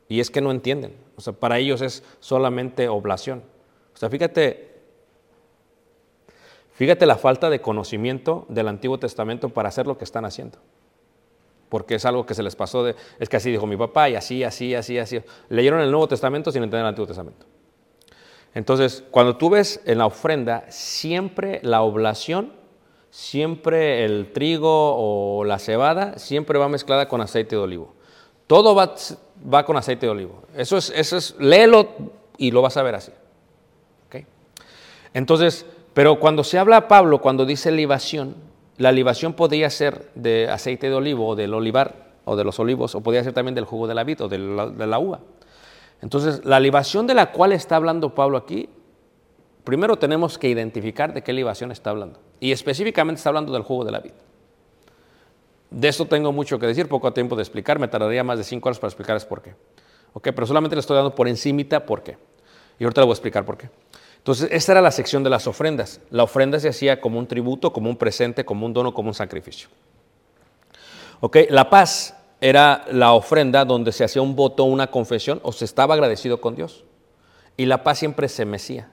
[0.09, 1.04] Y es que no entienden.
[1.17, 3.43] O sea, para ellos es solamente oblación.
[3.95, 4.81] O sea, fíjate,
[6.73, 10.59] fíjate la falta de conocimiento del Antiguo Testamento para hacer lo que están haciendo.
[11.69, 14.17] Porque es algo que se les pasó de, es que así dijo mi papá y
[14.17, 15.21] así, así, así, así.
[15.49, 17.47] Leyeron el Nuevo Testamento sin entender el Antiguo Testamento.
[18.55, 22.53] Entonces, cuando tú ves en la ofrenda siempre la oblación,
[23.11, 27.95] siempre el trigo o la cebada, siempre va mezclada con aceite de olivo.
[28.47, 28.95] Todo va,
[29.53, 30.43] va con aceite de olivo.
[30.57, 31.89] Eso es, eso es, léelo
[32.39, 33.13] y lo vas a ver así.
[35.15, 38.35] Entonces, pero cuando se habla a Pablo, cuando dice libación,
[38.77, 42.97] la libación podría ser de aceite de olivo o del olivar o de los olivos,
[42.97, 45.21] o podría ser también del jugo de la vid o de la, de la uva.
[46.03, 48.69] Entonces, la libación de la cual está hablando Pablo aquí,
[49.63, 52.19] primero tenemos que identificar de qué libación está hablando.
[52.41, 54.13] Y específicamente está hablando del jugo de la vid.
[55.75, 58.69] De eso tengo mucho que decir, poco tiempo de explicar, me tardaría más de cinco
[58.69, 59.57] horas para explicarles por qué.
[60.13, 62.17] Ok, pero solamente le estoy dando por encimita por qué.
[62.79, 63.69] Y ahorita le voy a explicar por qué.
[64.19, 66.01] Entonces, esta era la sección de las ofrendas.
[66.11, 69.15] La ofrenda se hacía como un tributo, como un presente, como un dono, como un
[69.15, 69.69] sacrificio.
[71.19, 75.65] Ok, la paz era la ofrenda donde se hacía un voto, una confesión, o se
[75.65, 76.85] estaba agradecido con Dios.
[77.57, 78.93] Y la paz siempre se mecía.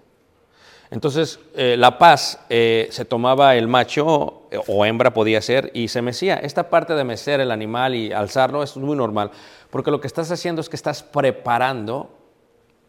[0.89, 6.01] Entonces, eh, la paz eh, se tomaba el macho o hembra podía ser, y se
[6.01, 6.35] mecía.
[6.35, 9.31] Esta parte de mecer el animal y alzarlo es muy normal,
[9.69, 12.09] porque lo que estás haciendo es que estás preparando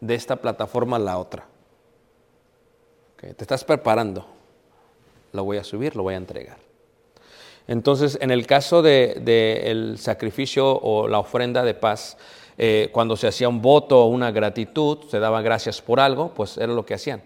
[0.01, 1.45] de esta plataforma a la otra.
[3.17, 4.27] Te estás preparando.
[5.31, 6.57] Lo voy a subir, lo voy a entregar.
[7.67, 12.17] Entonces, en el caso del de, el sacrificio o la ofrenda de paz,
[12.57, 16.57] eh, cuando se hacía un voto o una gratitud, se daba gracias por algo, pues
[16.57, 17.23] era lo que hacían.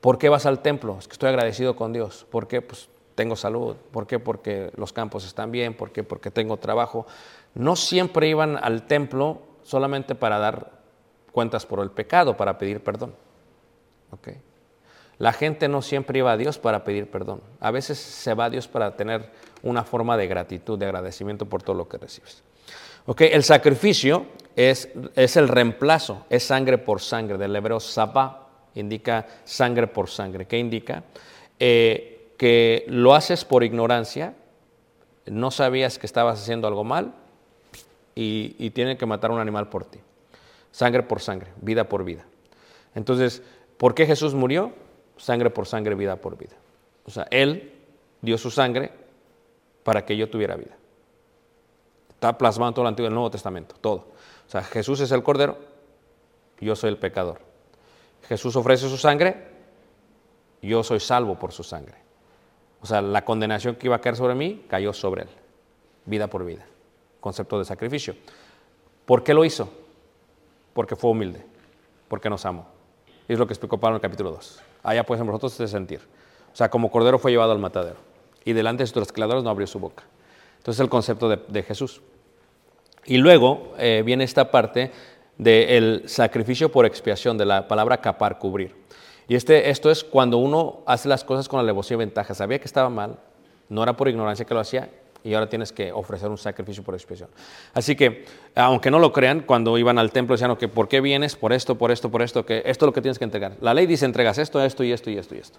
[0.00, 0.96] ¿Por qué vas al templo?
[0.98, 2.26] Es que estoy agradecido con Dios.
[2.30, 2.62] ¿Por qué?
[2.62, 3.76] Pues tengo salud.
[3.90, 4.18] ¿Por qué?
[4.18, 5.74] Porque los campos están bien.
[5.74, 6.02] ¿Por qué?
[6.02, 7.06] Porque tengo trabajo.
[7.54, 10.72] No siempre iban al templo solamente para dar
[11.32, 13.14] cuentas por el pecado, para pedir perdón.
[15.18, 17.40] La gente no siempre iba a Dios para pedir perdón.
[17.60, 19.30] A veces se va a Dios para tener
[19.62, 22.42] una forma de gratitud, de agradecimiento por todo lo que recibes.
[23.18, 29.86] El sacrificio es, es, el reemplazo, es sangre por sangre, del hebreo sabá, indica sangre
[29.86, 30.46] por sangre.
[30.46, 31.04] ¿Qué indica?
[31.58, 34.34] Eh, que lo haces por ignorancia,
[35.26, 37.14] no sabías que estabas haciendo algo mal
[38.14, 40.00] y, y tienen que matar un animal por ti.
[40.70, 42.24] Sangre por sangre, vida por vida.
[42.94, 43.42] Entonces,
[43.76, 44.72] ¿por qué Jesús murió?
[45.16, 46.56] Sangre por sangre, vida por vida.
[47.06, 47.72] O sea, Él
[48.20, 48.90] dio su sangre
[49.84, 50.76] para que yo tuviera vida.
[52.08, 54.08] Está plasmado todo el Antiguo y el Nuevo Testamento, todo.
[54.46, 55.58] O sea, Jesús es el Cordero,
[56.60, 57.40] yo soy el pecador.
[58.28, 59.48] Jesús ofrece su sangre,
[60.62, 62.03] yo soy salvo por su sangre.
[62.84, 65.28] O sea, la condenación que iba a caer sobre mí cayó sobre él,
[66.04, 66.66] vida por vida.
[67.18, 68.14] Concepto de sacrificio.
[69.06, 69.70] ¿Por qué lo hizo?
[70.74, 71.42] Porque fue humilde,
[72.08, 72.66] porque nos amó.
[73.26, 74.60] Es lo que explicó Pablo en el capítulo 2.
[74.82, 76.00] Allá pues en vosotros sentir.
[76.52, 77.96] O sea, como cordero fue llevado al matadero.
[78.44, 80.04] Y delante de sus trasquiladores no abrió su boca.
[80.58, 82.02] Entonces el concepto de, de Jesús.
[83.06, 84.92] Y luego eh, viene esta parte
[85.38, 88.76] del sacrificio por expiación, de la palabra capar, cubrir.
[89.28, 92.34] Y este, esto es cuando uno hace las cosas con alevosía y ventaja.
[92.34, 93.18] Sabía que estaba mal,
[93.68, 94.90] no era por ignorancia que lo hacía,
[95.24, 97.30] y ahora tienes que ofrecer un sacrificio por expiación.
[97.72, 101.34] Así que, aunque no lo crean, cuando iban al templo decían, que ¿por qué vienes?
[101.34, 103.56] Por esto, por esto, por esto, que esto es lo que tienes que entregar.
[103.62, 105.58] La ley dice, entregas esto, esto y esto y esto y esto.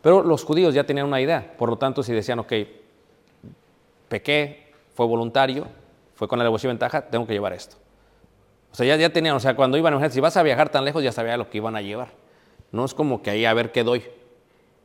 [0.00, 2.52] Pero los judíos ya tenían una idea, por lo tanto, si decían, ok,
[4.08, 5.66] pequé, fue voluntario,
[6.14, 7.76] fue con alevosía y ventaja, tengo que llevar esto.
[8.72, 11.04] O sea, ya, ya tenían, o sea, cuando iban, si vas a viajar tan lejos,
[11.04, 12.21] ya sabía lo que iban a llevar.
[12.72, 14.02] No es como que ahí a ver qué doy.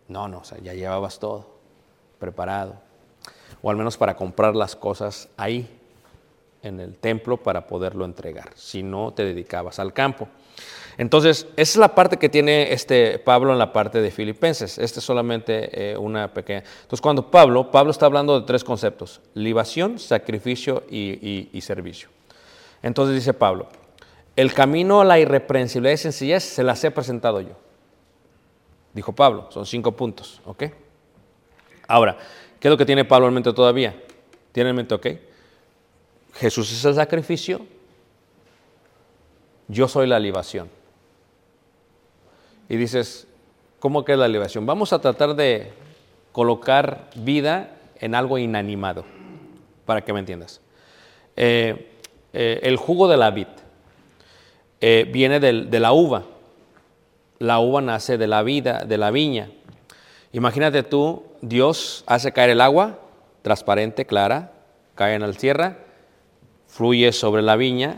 [0.08, 1.48] No, no, o sea, ya llevabas todo
[2.20, 2.76] preparado.
[3.62, 5.68] O al menos para comprar las cosas ahí,
[6.64, 8.50] en el templo, para poderlo entregar.
[8.56, 10.28] Si no, te dedicabas al campo.
[10.98, 14.80] Entonces, esa es la parte que tiene este Pablo en la parte de Filipenses.
[14.80, 16.64] Este es solamente eh, una pequeña.
[16.82, 22.10] Entonces, cuando Pablo, Pablo está hablando de tres conceptos: libación, sacrificio y, y, servicio.
[22.82, 23.68] Entonces dice Pablo:
[24.36, 27.67] el camino a la irreprensibilidad y sencillez se las he presentado yo.
[28.98, 30.64] Dijo Pablo, son cinco puntos, ¿ok?
[31.88, 32.18] Ahora,
[32.60, 33.96] ¿qué es lo que tiene Pablo en mente todavía?
[34.52, 35.08] Tiene en mente, ok,
[36.34, 37.62] Jesús es el sacrificio,
[39.68, 40.68] yo soy la libación.
[42.68, 43.28] Y dices,
[43.78, 44.66] ¿cómo que es la libación?
[44.66, 45.74] Vamos a tratar de
[46.32, 49.06] colocar vida en algo inanimado,
[49.86, 50.60] para que me entiendas.
[51.36, 52.00] Eh,
[52.34, 53.46] eh, el jugo de la vid
[54.82, 56.24] eh, viene de la uva.
[57.40, 59.50] La uva nace de la vida, de la viña.
[60.34, 63.00] Imagínate tú, Dios hace caer el agua,
[63.42, 64.52] transparente, clara,
[64.96, 65.78] cae en la tierra,
[66.68, 67.98] fluye sobre la viña,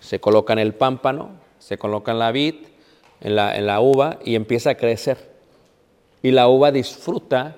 [0.00, 2.54] se coloca en el pámpano, se coloca en la vid,
[3.20, 5.32] en la, en la uva y empieza a crecer.
[6.22, 7.56] Y la uva disfruta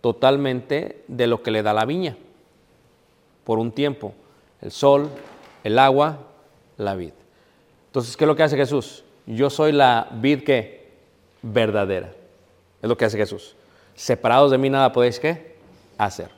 [0.00, 2.16] totalmente de lo que le da la viña
[3.44, 4.12] por un tiempo,
[4.60, 5.08] el sol,
[5.62, 6.18] el agua,
[6.76, 7.12] la vid.
[7.86, 9.04] Entonces, ¿qué es lo que hace Jesús?
[9.26, 10.86] Yo soy la vid que
[11.42, 12.12] verdadera.
[12.80, 13.56] Es lo que hace Jesús.
[13.94, 15.56] Separados de mí nada podéis qué
[15.98, 16.30] hacer.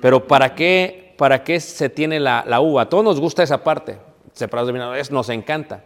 [0.00, 2.82] Pero ¿para qué, para qué se tiene la, la uva?
[2.82, 3.98] A todos nos gusta esa parte.
[4.32, 5.84] Separados de mí nada, es, nos encanta.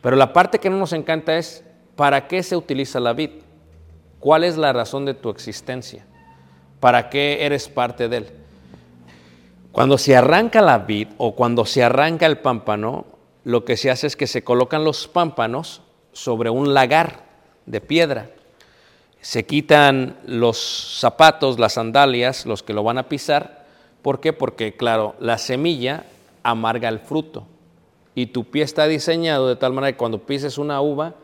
[0.00, 1.64] Pero la parte que no nos encanta es
[1.96, 3.30] ¿para qué se utiliza la vid?
[4.20, 6.06] ¿Cuál es la razón de tu existencia?
[6.80, 8.30] ¿Para qué eres parte de él?
[9.72, 13.06] Cuando se arranca la vid o cuando se arranca el pámpano,
[13.44, 17.24] lo que se hace es que se colocan los pámpanos sobre un lagar
[17.66, 18.30] de piedra.
[19.20, 23.66] Se quitan los zapatos, las sandalias, los que lo van a pisar.
[24.02, 24.32] ¿Por qué?
[24.32, 26.04] Porque, claro, la semilla
[26.42, 27.46] amarga el fruto.
[28.14, 31.14] Y tu pie está diseñado de tal manera que cuando pises una uva,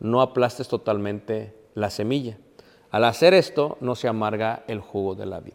[0.00, 2.38] no aplastes totalmente la semilla.
[2.90, 5.52] Al hacer esto, no se amarga el jugo de la vid.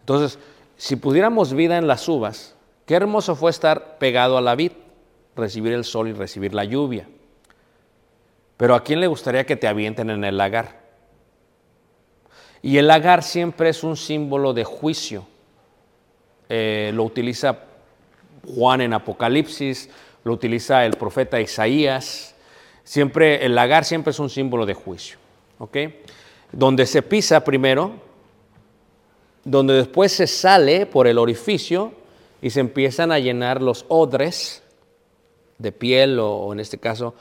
[0.00, 0.38] Entonces,
[0.76, 2.54] si pudiéramos vida en las uvas,
[2.86, 4.72] qué hermoso fue estar pegado a la vid,
[5.36, 7.06] recibir el sol y recibir la lluvia.
[8.56, 10.82] Pero ¿a quién le gustaría que te avienten en el lagar?
[12.62, 15.26] Y el lagar siempre es un símbolo de juicio.
[16.48, 17.58] Eh, lo utiliza
[18.54, 19.90] Juan en Apocalipsis,
[20.24, 22.34] lo utiliza el profeta Isaías.
[22.84, 25.18] Siempre, el lagar siempre es un símbolo de juicio.
[25.58, 25.76] ¿ok?
[26.52, 27.92] Donde se pisa primero,
[29.44, 31.92] donde después se sale por el orificio
[32.40, 34.63] y se empiezan a llenar los odres
[35.58, 37.14] de piel o, en este caso,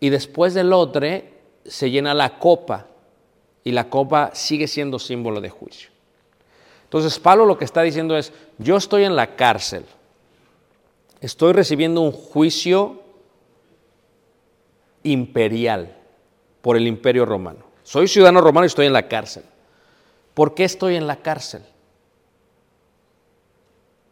[0.00, 1.32] y después del odre
[1.64, 2.86] se llena la copa
[3.64, 5.90] y la copa sigue siendo símbolo de juicio.
[6.84, 9.84] Entonces Pablo lo que está diciendo es, yo estoy en la cárcel,
[11.20, 13.00] estoy recibiendo un juicio
[15.02, 15.96] imperial
[16.60, 17.64] por el imperio romano.
[17.82, 19.44] Soy ciudadano romano y estoy en la cárcel.
[20.34, 21.62] ¿Por qué estoy en la cárcel?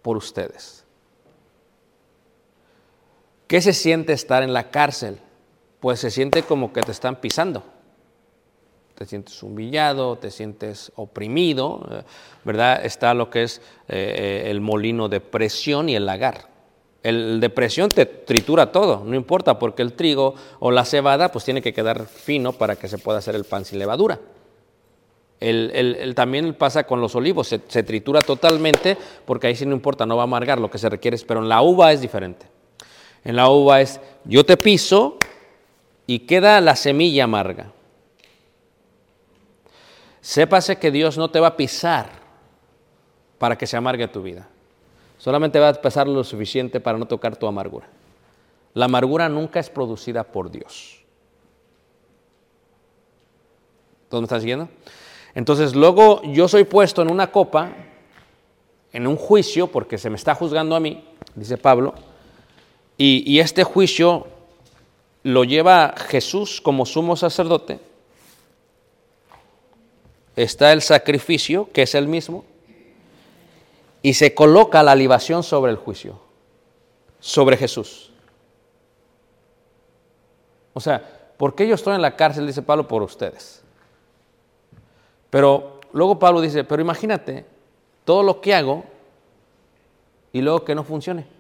[0.02, 0.79] Por ustedes.
[3.50, 5.18] ¿Qué se siente estar en la cárcel?
[5.80, 7.64] Pues se siente como que te están pisando.
[8.94, 12.02] Te sientes humillado, te sientes oprimido, eh,
[12.44, 12.86] ¿verdad?
[12.86, 16.46] Está lo que es eh, el molino de presión y el lagar.
[17.02, 21.44] El de presión te tritura todo, no importa, porque el trigo o la cebada pues
[21.44, 24.20] tiene que quedar fino para que se pueda hacer el pan sin levadura.
[25.40, 30.06] El- también pasa con los olivos, se, se tritura totalmente porque ahí sí no importa,
[30.06, 32.46] no va a amargar, lo que se requiere es, pero en la uva es diferente.
[33.24, 35.18] En la uva es, yo te piso
[36.06, 37.72] y queda la semilla amarga.
[40.20, 42.10] Sépase que Dios no te va a pisar
[43.38, 44.48] para que se amargue tu vida.
[45.18, 47.86] Solamente va a pesar lo suficiente para no tocar tu amargura.
[48.74, 51.02] La amargura nunca es producida por Dios.
[54.08, 54.68] ¿Todos me están siguiendo?
[55.34, 57.72] Entonces, luego yo soy puesto en una copa,
[58.92, 61.04] en un juicio, porque se me está juzgando a mí,
[61.34, 61.94] dice Pablo,
[63.02, 64.26] y, este juicio
[65.22, 67.80] lo lleva Jesús como sumo sacerdote.
[70.36, 72.44] Está el sacrificio, que es el mismo,
[74.02, 76.20] y se coloca la libación sobre el juicio,
[77.20, 78.12] sobre Jesús.
[80.74, 82.46] O sea, ¿por qué yo estoy en la cárcel?
[82.46, 83.62] Dice Pablo, por ustedes.
[85.30, 87.46] Pero luego Pablo dice, pero imagínate
[88.04, 88.84] todo lo que hago
[90.34, 91.39] y luego que no funcione.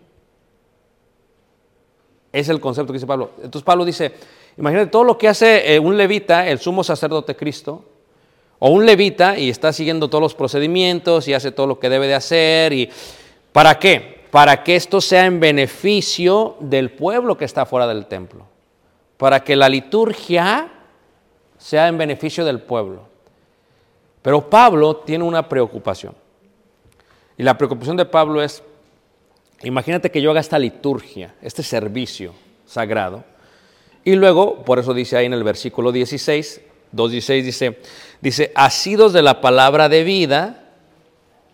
[2.32, 3.32] Es el concepto que dice Pablo.
[3.36, 4.12] Entonces Pablo dice,
[4.56, 7.84] imagínate todo lo que hace eh, un levita, el sumo sacerdote Cristo,
[8.58, 12.06] o un levita y está siguiendo todos los procedimientos y hace todo lo que debe
[12.06, 12.72] de hacer.
[12.72, 12.90] y
[13.52, 14.26] ¿Para qué?
[14.30, 18.46] Para que esto sea en beneficio del pueblo que está fuera del templo.
[19.16, 20.70] Para que la liturgia
[21.58, 23.02] sea en beneficio del pueblo.
[24.22, 26.14] Pero Pablo tiene una preocupación.
[27.36, 28.62] Y la preocupación de Pablo es,
[29.62, 32.34] imagínate que yo haga esta liturgia, este servicio
[32.66, 33.24] sagrado.
[34.04, 36.60] Y luego, por eso dice ahí en el versículo 16,
[36.94, 37.78] 2.16 dice,
[38.20, 40.72] dice, asidos de la palabra de vida,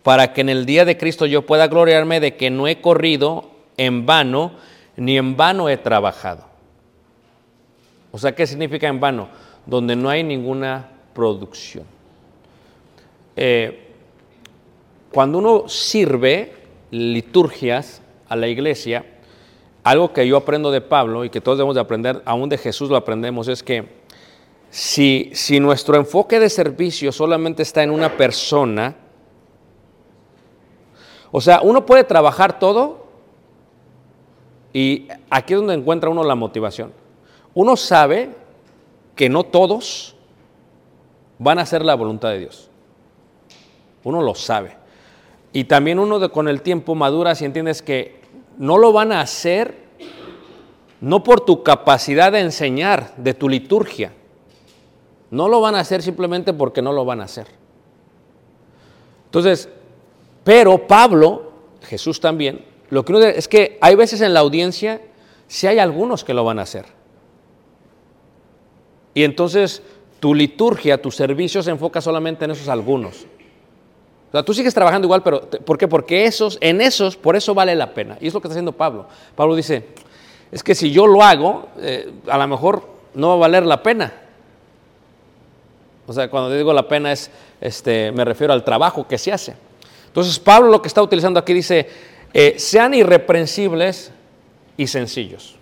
[0.03, 3.51] para que en el día de Cristo yo pueda gloriarme de que no he corrido
[3.75, 4.53] en vano,
[4.95, 6.45] ni en vano he trabajado.
[8.11, 9.27] O sea, ¿qué significa en vano?
[9.65, 11.85] Donde no hay ninguna producción.
[13.35, 13.91] Eh,
[15.11, 16.53] cuando uno sirve
[16.91, 19.05] liturgias a la iglesia,
[19.83, 22.89] algo que yo aprendo de Pablo y que todos debemos de aprender, aún de Jesús
[22.89, 23.97] lo aprendemos, es que
[24.69, 28.95] si, si nuestro enfoque de servicio solamente está en una persona,
[31.31, 33.07] o sea, uno puede trabajar todo
[34.73, 36.91] y aquí es donde encuentra uno la motivación.
[37.53, 38.29] Uno sabe
[39.15, 40.15] que no todos
[41.39, 42.69] van a hacer la voluntad de Dios.
[44.03, 44.77] Uno lo sabe.
[45.53, 48.21] Y también uno de, con el tiempo madura si entiendes que
[48.57, 49.87] no lo van a hacer
[50.99, 54.13] no por tu capacidad de enseñar, de tu liturgia.
[55.29, 57.47] No lo van a hacer simplemente porque no lo van a hacer.
[59.25, 59.69] Entonces,
[60.43, 61.51] pero Pablo,
[61.83, 65.01] Jesús también, lo que uno es que hay veces en la audiencia,
[65.47, 66.85] si hay algunos que lo van a hacer.
[69.13, 69.83] Y entonces
[70.19, 73.27] tu liturgia, tu servicio se enfoca solamente en esos algunos.
[74.29, 75.87] O sea, tú sigues trabajando igual, pero ¿por qué?
[75.87, 78.17] Porque esos, en esos, por eso vale la pena.
[78.19, 79.07] Y es lo que está haciendo Pablo.
[79.35, 79.87] Pablo dice,
[80.51, 83.81] es que si yo lo hago, eh, a lo mejor no va a valer la
[83.81, 84.13] pena.
[86.05, 89.55] O sea, cuando digo la pena es, este, me refiero al trabajo que se hace.
[90.07, 91.89] Entonces, Pablo lo que está utilizando aquí dice,
[92.33, 94.11] eh, sean irreprensibles
[94.75, 95.55] y sencillos.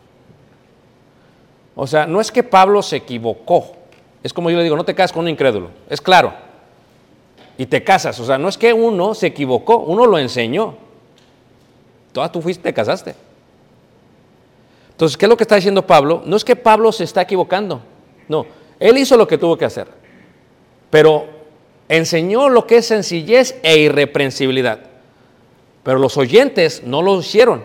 [1.76, 3.74] O sea, no es que Pablo se equivocó.
[4.24, 5.70] Es como yo le digo, no te casas con un incrédulo.
[5.90, 6.34] Es claro.
[7.58, 8.20] Y te casas.
[8.20, 10.76] O sea, no es que uno se equivocó, uno lo enseñó.
[12.12, 13.16] Toda tú fuiste, te casaste.
[14.92, 16.24] Entonces, ¿qué es lo que está diciendo Pablo?
[16.26, 17.82] No es que Pablo se está equivocando.
[18.28, 18.46] No,
[18.80, 19.88] él hizo lo que tuvo que hacer.
[20.90, 21.36] Pero
[21.88, 24.80] Enseñó lo que es sencillez e irreprensibilidad.
[25.84, 27.64] Pero los oyentes no lo hicieron.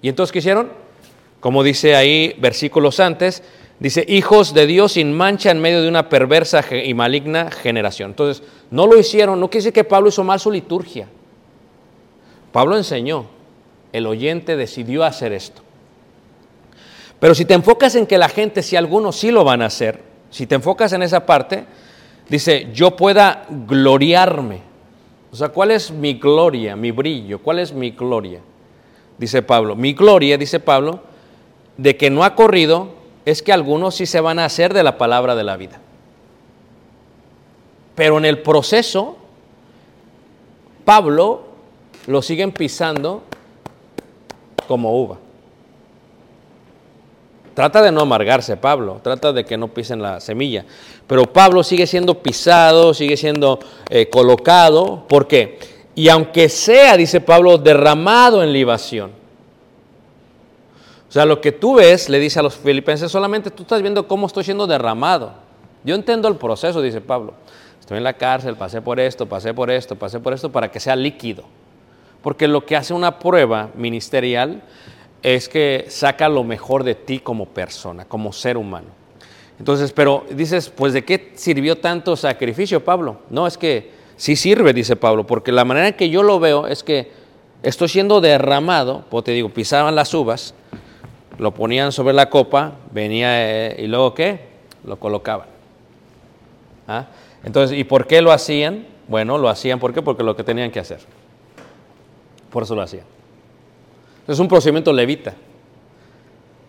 [0.00, 0.70] ¿Y entonces qué hicieron?
[1.40, 3.42] Como dice ahí versículos antes,
[3.80, 8.10] dice, hijos de Dios sin mancha en medio de una perversa y maligna generación.
[8.10, 11.08] Entonces, no lo hicieron, no quiere decir que Pablo hizo mal su liturgia.
[12.52, 13.26] Pablo enseñó,
[13.92, 15.62] el oyente decidió hacer esto.
[17.20, 20.00] Pero si te enfocas en que la gente, si algunos sí lo van a hacer,
[20.30, 21.64] si te enfocas en esa parte,
[22.28, 24.60] dice, yo pueda gloriarme.
[25.32, 27.40] O sea, ¿cuál es mi gloria, mi brillo?
[27.40, 28.40] ¿Cuál es mi gloria?
[29.18, 29.76] Dice Pablo.
[29.76, 31.00] Mi gloria, dice Pablo,
[31.76, 32.90] de que no ha corrido
[33.24, 35.80] es que algunos sí se van a hacer de la palabra de la vida.
[37.96, 39.16] Pero en el proceso,
[40.84, 41.42] Pablo
[42.06, 43.22] lo siguen pisando
[44.68, 45.18] como uva.
[47.54, 50.66] Trata de no amargarse Pablo, trata de que no pisen la semilla.
[51.06, 55.04] Pero Pablo sigue siendo pisado, sigue siendo eh, colocado.
[55.08, 55.58] ¿Por qué?
[55.94, 59.10] Y aunque sea, dice Pablo, derramado en libación.
[61.08, 64.06] O sea, lo que tú ves, le dice a los filipenses, solamente tú estás viendo
[64.06, 65.32] cómo estoy siendo derramado.
[65.82, 67.32] Yo entiendo el proceso, dice Pablo.
[67.86, 70.80] Estoy en la cárcel, pasé por esto, pasé por esto, pasé por esto, para que
[70.80, 71.44] sea líquido.
[72.20, 74.60] Porque lo que hace una prueba ministerial
[75.22, 78.88] es que saca lo mejor de ti como persona, como ser humano.
[79.60, 83.18] Entonces, pero dices, pues ¿de qué sirvió tanto sacrificio, Pablo?
[83.30, 86.66] No, es que sí sirve, dice Pablo, porque la manera en que yo lo veo
[86.66, 87.12] es que
[87.62, 90.54] estoy siendo derramado, pues te digo, pisaban las uvas,
[91.38, 94.40] lo ponían sobre la copa, venía eh, y luego ¿qué?
[94.82, 95.46] Lo colocaban.
[96.88, 97.06] ¿Ah?
[97.46, 98.84] Entonces, ¿y por qué lo hacían?
[99.06, 99.94] Bueno, lo hacían ¿por?
[100.02, 100.98] Porque lo que tenían que hacer.
[102.50, 103.04] Por eso lo hacían.
[104.26, 105.32] Es un procedimiento levita.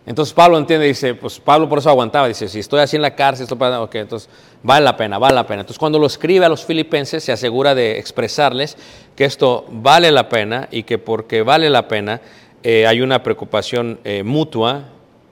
[0.06, 3.16] Entonces Pablo entiende, dice, pues Pablo por eso aguantaba, dice, si estoy así en la
[3.16, 4.30] cárcel, esto para, ok, entonces
[4.64, 5.62] vale la pena, vale la pena.
[5.62, 8.78] Entonces cuando lo escribe a los filipenses se asegura de expresarles
[9.18, 12.22] que esto vale la pena y que porque vale la pena
[12.64, 14.84] eh, hay una preocupación eh, mutua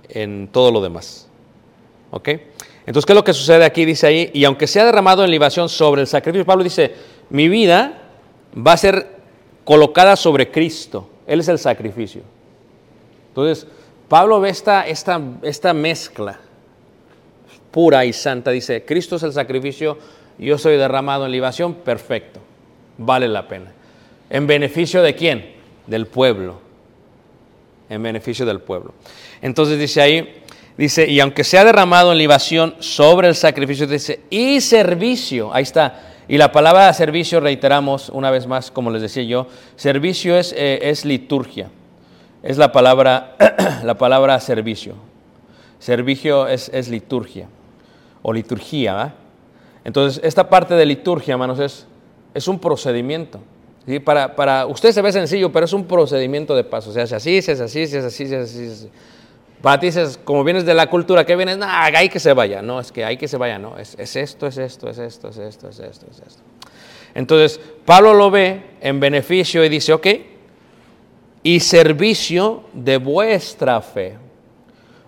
[0.10, 1.30] en todo lo demás.
[2.12, 2.30] ¿Ok?
[2.86, 3.86] Entonces, ¿qué es lo que sucede aquí?
[3.86, 6.94] Dice ahí, y aunque sea derramado en libación sobre el sacrificio, Pablo dice,
[7.30, 8.02] mi vida
[8.56, 9.08] va a ser
[9.64, 11.10] colocada sobre Cristo.
[11.26, 12.22] Él es el sacrificio.
[13.30, 13.68] Entonces,
[14.08, 16.40] Pablo ve esta, esta, esta mezcla
[17.72, 18.52] pura y santa.
[18.52, 19.98] Dice, Cristo es el sacrificio,
[20.38, 22.40] yo soy derramado en libación, perfecto,
[22.98, 23.74] vale la pena.
[24.30, 25.56] ¿En beneficio de quién?
[25.86, 26.62] Del pueblo.
[27.90, 28.94] En beneficio del pueblo.
[29.42, 30.44] Entonces dice ahí,
[30.78, 36.02] dice, y aunque sea derramado en libación sobre el sacrificio, dice, y servicio, ahí está.
[36.28, 40.80] Y la palabra servicio, reiteramos una vez más, como les decía yo, servicio es, eh,
[40.84, 41.70] es liturgia.
[42.42, 43.36] Es la palabra,
[43.84, 44.96] la palabra servicio.
[45.80, 47.48] Servicio es, es liturgia
[48.24, 48.94] o liturgia.
[48.94, 49.14] ¿va?
[49.84, 51.86] Entonces, esta parte de liturgia, hermanos, es,
[52.34, 53.40] es un procedimiento.
[53.86, 54.00] ¿sí?
[54.00, 56.92] Para, para usted se ve sencillo, pero es un procedimiento de paso.
[56.92, 58.68] Se hace así, se así, se así, se así.
[58.68, 58.90] se así.
[59.66, 61.58] Para ti, dices, como vienes de la cultura, que vienes?
[61.58, 62.62] No, hay que se vaya.
[62.62, 63.58] No, es que hay que se vaya.
[63.58, 66.44] No, es, es esto, es esto, es esto, es esto, es esto, es esto.
[67.16, 70.08] Entonces, Pablo lo ve en beneficio y dice, ok,
[71.42, 74.20] y servicio de vuestra fe.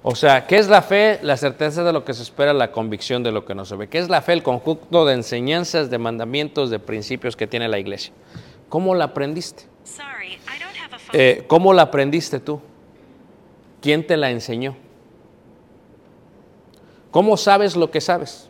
[0.02, 1.20] O sea, ¿qué es la fe?
[1.22, 3.88] La certeza de lo que se espera, la convicción de lo que no se ve.
[3.90, 4.34] ¿Qué es la fe?
[4.34, 8.12] El conjunto de enseñanzas, de mandamientos, de principios que tiene la iglesia.
[8.70, 9.66] ¿Cómo la aprendiste?
[9.84, 11.14] Sorry, I don't have a phone.
[11.14, 12.60] Eh, ¿Cómo la aprendiste tú?
[13.82, 14.76] ¿Quién te la enseñó?
[17.12, 18.50] ¿Cómo sabes lo que sabes?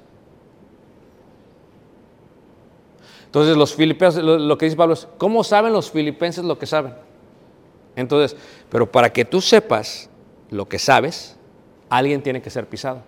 [3.26, 6.96] Entonces los filipenses, lo, que dice Pablo es, ¿cómo saben los filipenses lo que saben?
[7.96, 8.38] Entonces,
[8.70, 10.10] pero para que tú sepas
[10.50, 11.36] lo que sabes,
[11.90, 13.02] alguien tiene que ser pisado.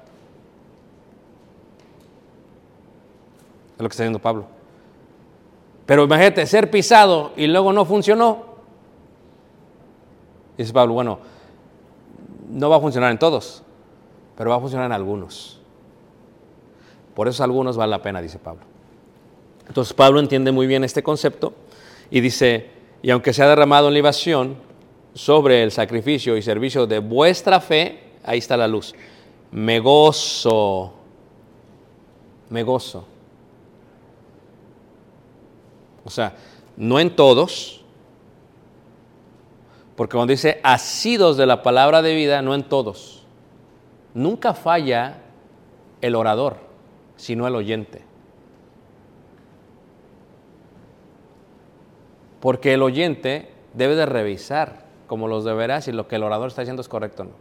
[3.76, 4.46] Es lo que está diciendo Pablo.
[5.86, 8.46] Pero imagínate, ser pisado y luego no funcionó.
[10.58, 11.20] Dice Pablo, bueno,
[12.50, 13.64] no va a funcionar en todos,
[14.36, 15.60] pero va a funcionar en algunos.
[17.16, 18.64] Por eso algunos vale la pena, dice Pablo.
[19.68, 21.54] Entonces Pablo entiende muy bien este concepto
[22.10, 22.72] y dice,
[23.02, 24.56] y aunque sea derramado en libación
[25.14, 28.96] sobre el sacrificio y servicio de vuestra fe, ahí está la luz.
[29.52, 30.94] Me gozo,
[32.50, 33.06] me gozo.
[36.04, 36.36] O sea,
[36.78, 37.84] no en todos,
[40.00, 43.26] porque cuando dice asidos de la palabra de vida, no en todos.
[44.14, 45.18] Nunca falla
[46.00, 46.56] el orador,
[47.18, 48.02] sino el oyente.
[52.40, 56.62] Porque el oyente debe de revisar como los deberá si lo que el orador está
[56.62, 57.32] diciendo es correcto o no.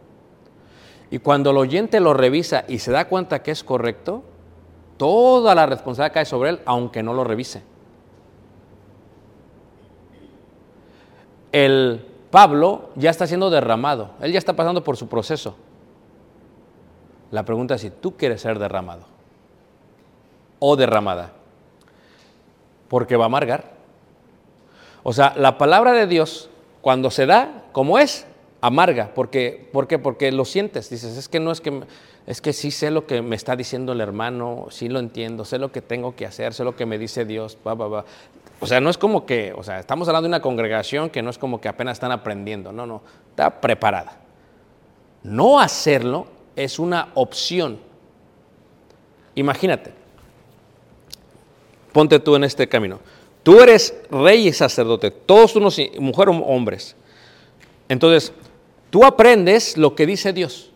[1.11, 4.25] Y cuando el oyente lo revisa y se da cuenta que es correcto,
[4.99, 7.63] Toda la responsabilidad cae sobre él, aunque no lo revise.
[11.53, 15.55] El Pablo ya está siendo derramado, él ya está pasando por su proceso.
[17.31, 19.03] La pregunta es si tú quieres ser derramado
[20.59, 21.31] o derramada,
[22.87, 23.71] porque va a amargar.
[25.03, 26.49] O sea, la palabra de Dios,
[26.81, 28.25] cuando se da como es,
[28.61, 29.11] amarga.
[29.13, 29.99] Porque, ¿Por qué?
[29.99, 30.89] Porque lo sientes.
[30.89, 31.83] Dices, es que no es que,
[32.29, 35.57] es que sí sé lo que me está diciendo el hermano, sí lo entiendo, sé
[35.57, 38.05] lo que tengo que hacer, sé lo que me dice Dios, va, va, va.
[38.59, 41.31] O sea, no es como que, o sea, estamos hablando de una congregación que no
[41.31, 43.01] es como que apenas están aprendiendo, no, no,
[43.31, 44.19] está preparada.
[45.23, 47.79] No hacerlo es una opción.
[49.33, 49.91] Imagínate,
[51.91, 52.99] ponte tú en este camino.
[53.41, 56.95] Tú eres rey y sacerdote, todos unos, mujer o hombres.
[57.87, 58.31] Entonces,
[58.91, 60.68] tú aprendes lo que dice Dios.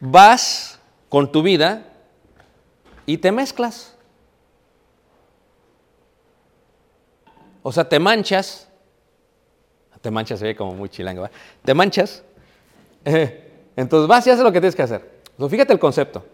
[0.00, 0.78] Vas
[1.08, 1.84] con tu vida
[3.06, 3.96] y te mezclas.
[7.62, 8.68] O sea, te manchas.
[10.00, 11.30] Te manchas, se ve como muy chilanga, ¿va?
[11.64, 12.22] Te manchas.
[13.04, 15.22] entonces vas y haces lo que tienes que hacer.
[15.30, 16.24] Entonces, fíjate el concepto.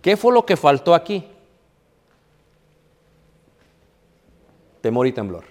[0.00, 1.24] ¿Qué fue lo que faltó aquí?
[4.80, 5.44] Temor y temblor.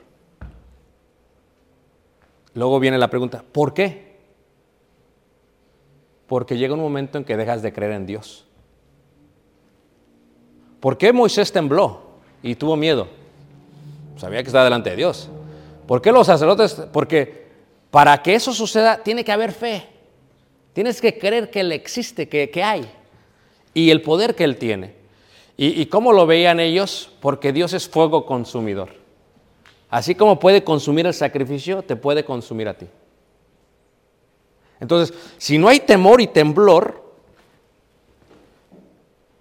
[2.53, 4.10] Luego viene la pregunta, ¿por qué?
[6.31, 8.45] Porque llega un momento en que dejas de creer en Dios.
[10.79, 12.03] ¿Por qué Moisés tembló
[12.41, 13.09] y tuvo miedo?
[14.15, 15.27] Sabía que estaba delante de Dios.
[15.85, 16.83] ¿Por qué los sacerdotes?
[16.93, 17.47] Porque
[17.89, 19.85] para que eso suceda tiene que haber fe.
[20.71, 22.89] Tienes que creer que Él existe, que, que hay.
[23.73, 24.93] Y el poder que Él tiene.
[25.57, 27.11] ¿Y, ¿Y cómo lo veían ellos?
[27.19, 28.91] Porque Dios es fuego consumidor.
[29.89, 32.87] Así como puede consumir el sacrificio, te puede consumir a ti.
[34.81, 37.01] Entonces, si no hay temor y temblor,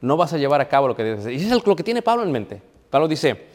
[0.03, 1.32] no vas a llevar a cabo lo que debes hacer.
[1.32, 2.62] Y eso es lo que tiene Pablo en mente.
[2.91, 3.47] Pablo dice,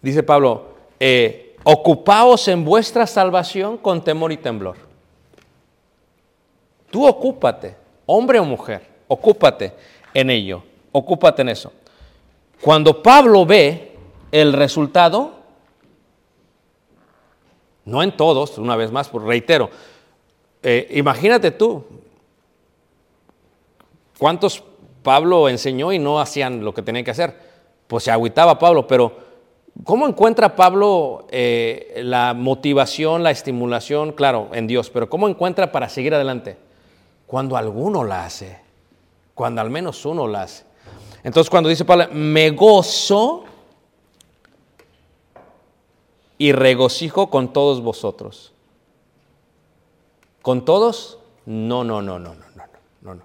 [0.00, 4.76] dice Pablo, eh, ocupaos en vuestra salvación con temor y temblor.
[6.90, 7.76] Tú ocúpate,
[8.06, 9.74] hombre o mujer, ocúpate
[10.14, 11.72] en ello, ocúpate en eso.
[12.62, 13.92] Cuando Pablo ve
[14.32, 15.34] el resultado,
[17.84, 19.68] no en todos, una vez más, pues reitero,
[20.62, 21.84] eh, imagínate tú,
[24.18, 24.62] ¿cuántos
[25.02, 27.34] Pablo enseñó y no hacían lo que tenían que hacer?
[27.86, 29.16] Pues se agüitaba Pablo, pero
[29.84, 34.12] ¿cómo encuentra Pablo eh, la motivación, la estimulación?
[34.12, 36.56] Claro, en Dios, pero ¿cómo encuentra para seguir adelante?
[37.26, 38.58] Cuando alguno la hace,
[39.34, 40.64] cuando al menos uno la hace.
[41.22, 43.44] Entonces cuando dice Pablo, me gozo
[46.38, 48.52] y regocijo con todos vosotros.
[50.46, 51.18] ¿Con todos?
[51.44, 52.64] No, no, no, no, no, no,
[53.00, 53.22] no, no.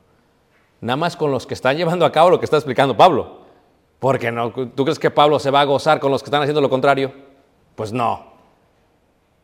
[0.82, 3.42] Nada más con los que están llevando a cabo lo que está explicando Pablo.
[4.00, 6.62] Porque no, ¿tú crees que Pablo se va a gozar con los que están haciendo
[6.62, 7.14] lo contrario?
[7.76, 8.26] Pues no.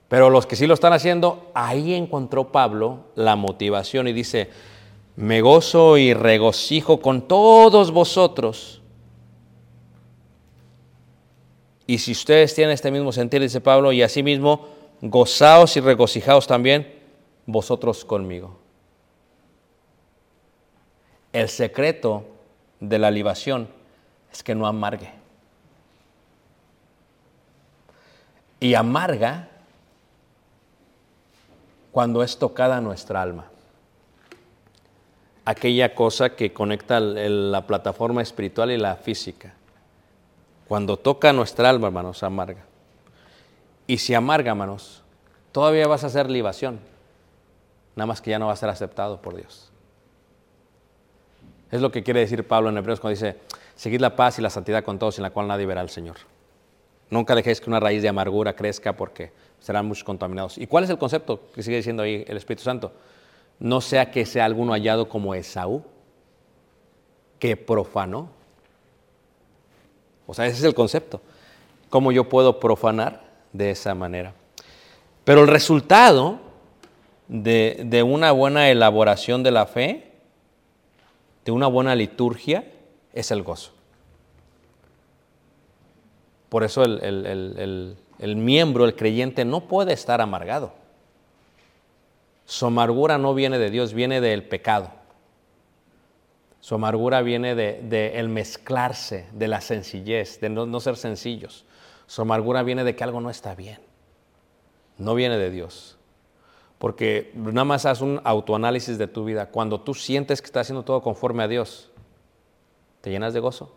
[0.07, 4.49] Pero los que sí lo están haciendo, ahí encontró Pablo la motivación y dice,
[5.15, 8.81] me gozo y regocijo con todos vosotros.
[11.85, 14.65] Y si ustedes tienen este mismo sentir, dice Pablo, y asimismo,
[15.01, 16.96] gozaos y regocijaos también
[17.47, 18.59] vosotros conmigo.
[21.33, 22.25] El secreto
[22.79, 23.69] de la libación
[24.31, 25.11] es que no amargue.
[28.59, 29.49] Y amarga
[31.91, 33.45] cuando es tocada nuestra alma.
[35.45, 39.53] Aquella cosa que conecta la plataforma espiritual y la física.
[40.67, 42.65] Cuando toca nuestra alma, hermanos, amarga.
[43.85, 45.03] Y si amarga, hermanos,
[45.53, 46.96] todavía vas a hacer libación.
[47.97, 49.71] Nada más que ya no va a ser aceptado por Dios.
[51.71, 53.39] Es lo que quiere decir Pablo en Hebreos cuando dice,
[53.75, 56.17] seguid la paz y la santidad con todos, en la cual nadie verá al Señor.
[57.09, 60.59] Nunca dejéis que una raíz de amargura crezca porque serán muchos contaminados.
[60.59, 62.91] ¿Y cuál es el concepto que sigue diciendo ahí el Espíritu Santo?
[63.59, 65.83] No sea que sea alguno hallado como Esaú,
[67.39, 68.29] que profanó.
[70.27, 71.19] O sea, ese es el concepto.
[71.89, 73.23] ¿Cómo yo puedo profanar
[73.53, 74.35] de esa manera?
[75.23, 76.45] Pero el resultado
[77.27, 80.11] de, de una buena elaboración de la fe,
[81.45, 82.65] de una buena liturgia,
[83.13, 83.71] es el gozo.
[86.49, 90.73] Por eso el, el, el, el, miembro, el creyente, no puede estar amargado.
[92.45, 94.91] Su amargura no viene de Dios, viene del pecado.
[96.61, 101.65] Su amargura viene de, de el mezclarse, de la sencillez, de no, no ser sencillos.
[102.07, 103.79] Su amargura viene de que algo no está bien.
[104.97, 105.96] No viene de Dios.
[106.77, 109.47] Porque nada más haz un autoanálisis de tu vida.
[109.47, 111.89] Cuando tú sientes que estás haciendo todo conforme a Dios,
[113.01, 113.73] te llenas de gozo.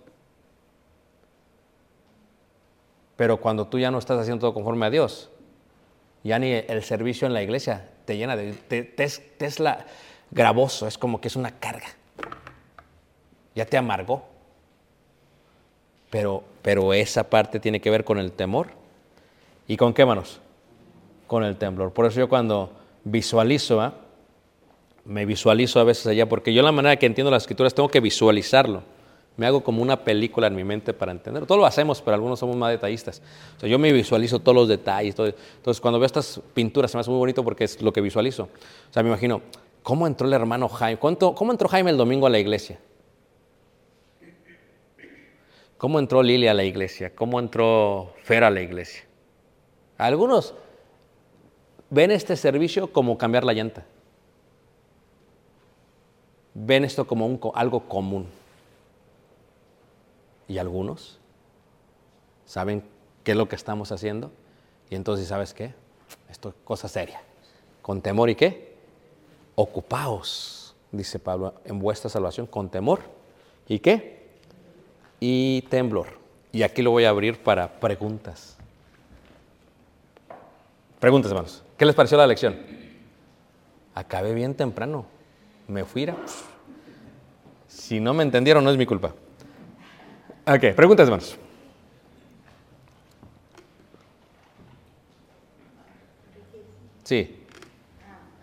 [3.17, 5.31] Pero cuando tú ya no estás haciendo todo conforme a Dios,
[6.25, 8.53] ya ni el servicio en la iglesia te llena de...
[8.53, 9.87] Te, te es, la,
[10.31, 11.89] gravoso, es como que es una carga.
[13.55, 14.25] Ya te amargó.
[16.11, 18.69] Pero, pero esa parte tiene que ver con el temor.
[19.67, 20.41] ¿Y con qué manos?
[21.27, 21.93] Con el temblor.
[21.93, 23.95] Por eso yo cuando visualizo, ¿ah?
[25.05, 28.01] me visualizo a veces allá, porque yo la manera que entiendo las escrituras tengo que
[28.01, 28.83] visualizarlo.
[29.37, 31.47] Me hago como una película en mi mente para entenderlo.
[31.47, 33.23] Todo lo hacemos, pero algunos somos más detallistas.
[33.57, 35.15] O sea, yo me visualizo todos los detalles.
[35.19, 38.45] Entonces, cuando veo estas pinturas, se me hace muy bonito porque es lo que visualizo.
[38.45, 39.41] O sea, me imagino,
[39.83, 40.99] ¿cómo entró el hermano Jaime?
[40.99, 42.79] ¿Cuánto, ¿Cómo entró Jaime el domingo a la iglesia?
[45.79, 47.15] ¿Cómo entró Lili a la iglesia?
[47.15, 49.05] ¿Cómo entró Fer a la iglesia?
[49.97, 50.55] Algunos
[51.91, 53.85] ven este servicio como cambiar la llanta.
[56.55, 58.27] Ven esto como algo común.
[60.49, 61.19] Y algunos
[62.47, 62.83] saben
[63.23, 64.33] qué es lo que estamos haciendo.
[64.89, 65.73] Y entonces, ¿sabes qué?
[66.29, 67.23] Esto es cosa seria.
[67.83, 68.75] Con temor y qué?
[69.55, 73.01] Ocupaos, dice Pablo, en vuestra salvación con temor.
[73.69, 74.29] ¿Y qué?
[75.21, 76.19] Y temblor.
[76.51, 78.57] Y aquí lo voy a abrir para preguntas.
[80.99, 81.63] Preguntas, hermanos.
[81.81, 82.59] ¿Qué les pareció la lección?
[83.95, 85.07] Acabé bien temprano.
[85.67, 86.05] Me fui.
[86.05, 86.15] a-
[87.69, 89.15] Si no me entendieron, no es mi culpa.
[90.47, 91.39] Ok, preguntas, hermanos.
[97.05, 97.47] Sí.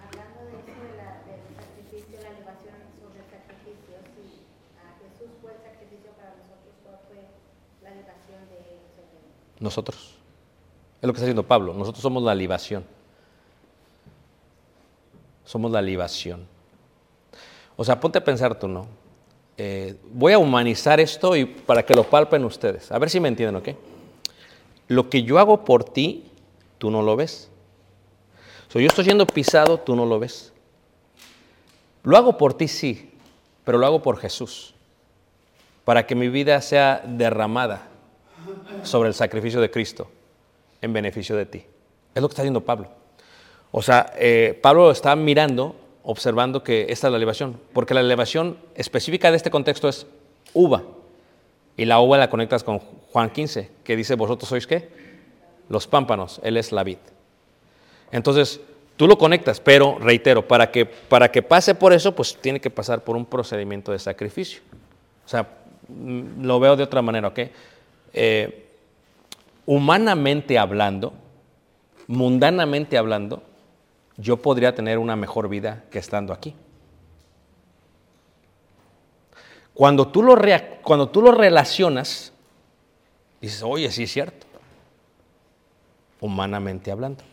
[0.01, 4.41] Hablando de eso de la- del sacrificio, la elevación sobre el sacrificio, si
[4.81, 7.21] a Jesús fue el sacrificio para nosotros, ¿cuál fue
[7.83, 10.17] la elevación de él sobre Nosotros.
[10.99, 11.75] Es lo que está diciendo Pablo.
[11.75, 12.96] Nosotros somos la libación.
[15.47, 16.45] Somos la libación.
[17.77, 18.85] O sea, ponte a pensar tú, ¿no?
[19.55, 22.91] Eh, voy a humanizar esto y para que lo palpen ustedes.
[22.91, 23.69] A ver si me entienden, ¿ok?
[24.89, 26.25] Lo que yo hago por ti,
[26.77, 27.49] tú no lo ves.
[28.67, 30.51] O sea, yo estoy siendo pisado, tú no lo ves.
[32.03, 33.09] Lo hago por ti, sí,
[33.63, 34.73] pero lo hago por Jesús.
[35.85, 37.87] Para que mi vida sea derramada
[38.83, 40.11] sobre el sacrificio de Cristo
[40.81, 41.63] en beneficio de ti.
[42.13, 43.07] Es lo que está diciendo Pablo.
[43.72, 48.57] O sea, eh, Pablo está mirando, observando que esta es la elevación, porque la elevación
[48.76, 50.07] específica de este contexto es
[50.53, 50.84] uva.
[51.76, 54.89] Y la uva la conectas con Juan 15, que dice, vosotros sois qué?
[55.70, 56.97] Los pámpanos, él es la vid.
[58.11, 58.61] Entonces,
[58.95, 62.70] tú lo conectas, pero reitero, para que, para que pase por eso, pues tiene que
[62.70, 64.61] pasar por un procedimiento de sacrificio.
[65.26, 65.47] O sea,
[65.88, 67.39] mm, lo veo de otra manera, ¿ok?
[68.13, 68.65] Eh,
[69.65, 71.13] humanamente hablando,
[72.07, 73.43] mundanamente hablando,
[74.18, 76.55] yo podría tener una mejor vida que estando aquí.
[79.74, 80.36] Cuando tú lo,
[80.82, 82.34] cuando tú lo relacionas,
[83.39, 84.47] dices, oye, sí es cierto,
[86.20, 87.24] humanamente hablando.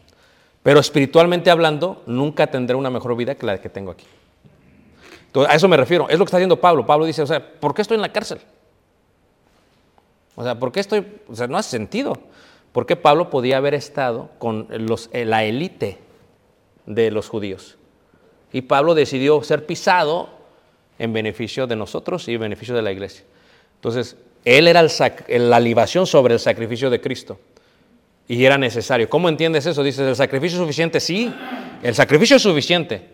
[0.62, 4.06] Pero espiritualmente hablando, nunca tendré una mejor vida que la que tengo aquí.
[5.48, 6.08] A eso me refiero.
[6.08, 6.86] Es lo que está diciendo Pablo.
[6.86, 8.40] Pablo dice, o sea, ¿por qué estoy en la cárcel?
[10.36, 11.20] O sea, ¿por qué estoy?
[11.28, 12.18] O sea, no hace sentido.
[12.72, 15.98] Porque Pablo podía haber estado con los, la élite
[16.86, 17.76] de los judíos.
[18.52, 20.28] Y Pablo decidió ser pisado
[20.98, 23.24] en beneficio de nosotros y en beneficio de la iglesia.
[23.76, 27.38] Entonces, él era el la libación sobre el sacrificio de Cristo.
[28.26, 29.08] Y era necesario.
[29.08, 29.82] ¿Cómo entiendes eso?
[29.82, 31.00] Dices, ¿el sacrificio es suficiente?
[31.00, 31.34] Sí,
[31.82, 33.10] el sacrificio es suficiente.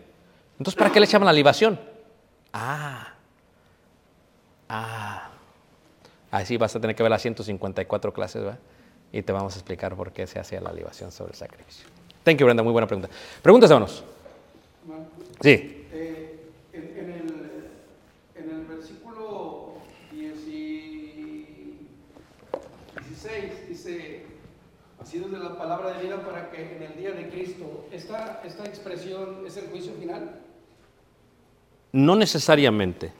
[0.57, 1.79] Entonces, ¿para qué le echaban la libación?
[2.53, 3.13] Ah,
[4.69, 5.29] ah.
[6.29, 8.43] Así vas a tener que ver las 154 clases.
[9.11, 11.87] Y te vamos a explicar por qué se hacía la libación sobre el sacrificio.
[12.23, 12.63] Thank you, Brenda.
[12.63, 13.09] Muy buena pregunta.
[13.41, 14.03] Preguntas, hermanos.
[15.41, 15.87] Sí.
[15.91, 17.69] En, en el,
[18.35, 19.73] en el versículo
[20.11, 21.77] 10 y
[23.09, 24.25] 16 dice,
[25.01, 28.65] así desde la palabra de vida para que en el día de Cristo, esta, esta
[28.65, 30.41] expresión es el juicio final.
[31.91, 33.11] No necesariamente,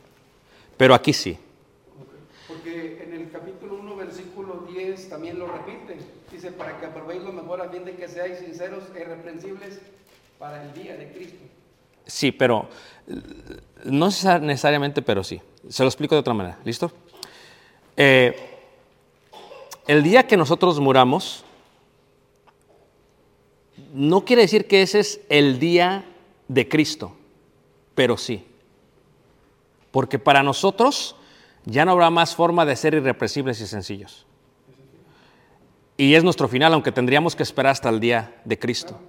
[0.78, 1.38] pero aquí sí.
[2.48, 5.98] Porque en el capítulo 1, versículo 10 también lo repite.
[6.42, 9.80] Dice, para que aprobéis lo mejor a fin de que seáis sinceros e irreprensibles
[10.40, 11.38] para el día de Cristo.
[12.08, 12.68] Sí, pero
[13.86, 15.40] no necesa- necesariamente, pero sí.
[15.70, 16.58] Se lo explico de otra manera.
[16.66, 16.92] ¿Listo?
[17.96, 18.36] Eh,
[19.86, 21.44] el día que nosotros muramos,
[23.94, 26.06] no quiere decir que ese es el día
[26.48, 27.16] de Cristo,
[27.94, 28.48] pero sí.
[29.92, 31.16] Porque para nosotros
[31.66, 34.26] ya no habrá más forma de ser irrepresibles y sencillos.
[35.98, 39.00] Y es nuestro final, aunque tendríamos que esperar hasta el día de Cristo.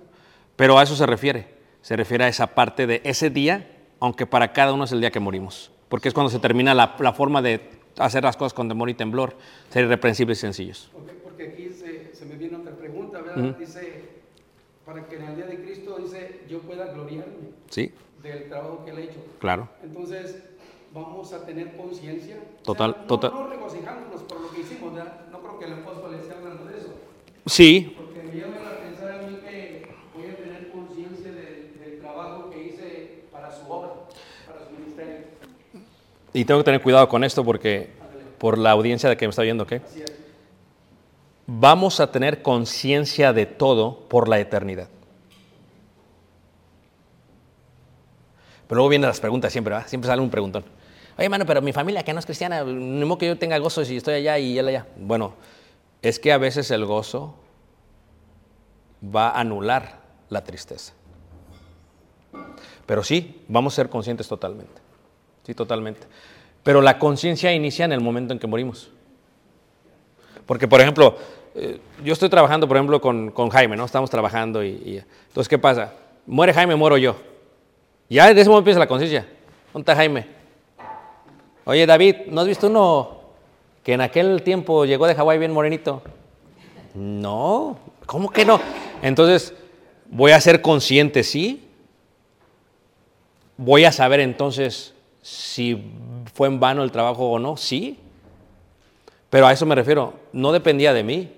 [0.57, 1.49] Pero a eso se refiere.
[1.81, 3.67] Se refiere a esa parte de ese día,
[4.01, 5.73] aunque para cada uno es el día que morimos.
[5.89, 7.61] Porque es cuando se termina la, la forma de
[7.99, 9.37] hacer las cosas con temor y temblor,
[9.71, 10.91] ser irreprensibles y sencillos.
[10.95, 13.57] Ok, Porque aquí se, se me viene otra pregunta, ¿verdad?
[13.59, 14.05] Dice,
[14.87, 17.35] para que en el día de Cristo, dice, yo pueda gloriarme
[17.69, 19.25] Sí, del trabajo que él ha hecho.
[19.41, 19.69] claro.
[19.83, 20.37] Entonces,
[20.95, 22.37] vamos a tener conciencia.
[22.63, 23.33] Total- O sea, no, total.
[23.39, 25.27] No regocijándonos por lo que hicimos, ¿verdad?
[25.31, 26.93] No creo que el apóstol esté hablando de eso.
[27.47, 29.83] Sí, Porque me llama a pensar a mí que
[30.15, 33.91] voy a tener conciencia del, del trabajo que hice para su obra,
[34.47, 35.15] para su ministerio.
[36.33, 37.91] y tengo que tener cuidado con esto porque
[38.39, 39.83] por la audiencia de que me está viendo, es.
[41.47, 44.89] Vamos a tener conciencia de todo por la eternidad.
[48.69, 49.89] Pero luego vienen las preguntas siempre, ¿verdad?
[49.89, 50.65] Siempre sale un preguntón.
[51.23, 53.85] Oye, hermano, pero mi familia que no es cristiana, ni modo que yo tenga gozo
[53.85, 54.89] si estoy allá y él allá.
[54.97, 55.35] Bueno,
[56.03, 57.37] es que a veces el gozo
[59.05, 60.01] va a anular
[60.31, 60.93] la tristeza.
[62.87, 64.83] Pero sí, vamos a ser conscientes totalmente.
[65.47, 66.09] Sí, totalmente.
[66.65, 68.91] Pero la conciencia inicia en el momento en que morimos.
[70.45, 71.17] Porque, por ejemplo,
[71.55, 73.85] eh, yo estoy trabajando, por ejemplo, con, con Jaime, ¿no?
[73.85, 75.93] Estamos trabajando y, Entonces, ¿qué pasa?
[76.27, 77.15] Muere Jaime, muero yo.
[78.11, 79.25] Ya desde ese momento empieza la conciencia.
[79.73, 80.42] ¿Dónde Jaime?
[81.65, 83.21] Oye, David, ¿no has visto uno
[83.85, 86.03] que en aquel tiempo llegó de Hawái bien morenito?
[86.95, 88.61] No, ¿cómo que no?
[89.01, 89.55] Entonces,
[90.11, 91.69] voy a ser consciente, ¿sí?
[93.57, 94.93] Voy a saber entonces
[95.23, 95.93] si
[96.35, 97.97] fue en vano el trabajo o no, sí.
[99.31, 101.33] Pero a eso me refiero, no dependía de mí.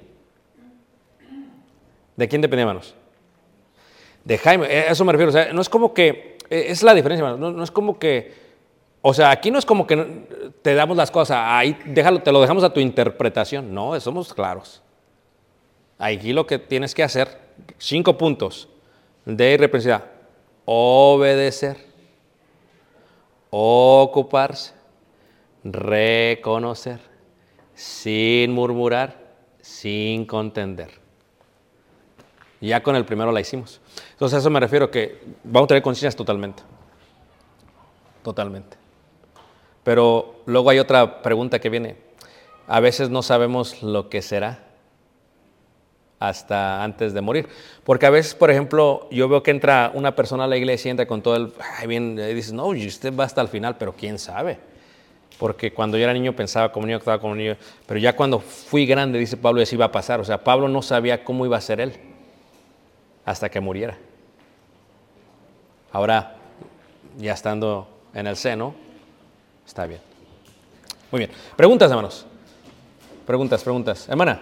[2.17, 2.95] ¿De quién dependía, hermanos?
[4.25, 5.29] De Jaime, eh, a eso me refiero.
[5.29, 7.41] O sea, no es como que, eh, es la diferencia, hermanos.
[7.41, 8.44] No, no es como que,
[9.07, 12.41] o sea, aquí no es como que te damos las cosas, ahí déjalo, te lo
[12.41, 13.75] dejamos a tu interpretación.
[13.75, 14.81] No, somos claros.
[15.99, 17.39] Aquí lo que tienes que hacer,
[17.77, 18.67] cinco puntos
[19.27, 20.07] de irreprensibilidad.
[20.65, 21.77] Obedecer,
[23.51, 24.73] ocuparse,
[25.63, 27.01] reconocer,
[27.75, 29.19] sin murmurar,
[29.61, 30.93] sin contender.
[32.59, 33.83] Ya con el primero la hicimos.
[34.13, 36.63] Entonces a eso me refiero que vamos a tener conciencias totalmente.
[38.23, 38.84] Totalmente.
[39.85, 41.97] Pero luego hay otra pregunta que viene.
[42.67, 44.65] A veces no sabemos lo que será
[46.19, 47.49] hasta antes de morir.
[47.85, 50.93] Porque a veces, por ejemplo, yo veo que entra una persona a la iglesia y
[50.93, 51.53] entra con todo el...
[51.79, 54.59] Ay, bien, y dices, no, usted va hasta el final, pero quién sabe.
[55.39, 57.57] Porque cuando yo era niño pensaba como niño, actuaba como niño.
[57.87, 60.21] Pero ya cuando fui grande, dice Pablo, eso iba a pasar.
[60.21, 61.93] O sea, Pablo no sabía cómo iba a ser él
[63.25, 63.99] hasta que muriera.
[65.93, 66.37] Ahora,
[67.19, 68.75] ya estando en el seno,
[69.67, 70.01] está bien.
[71.11, 71.31] Muy bien.
[71.57, 72.27] Preguntas, hermanos.
[73.27, 74.09] Preguntas, preguntas.
[74.09, 74.41] Hermana.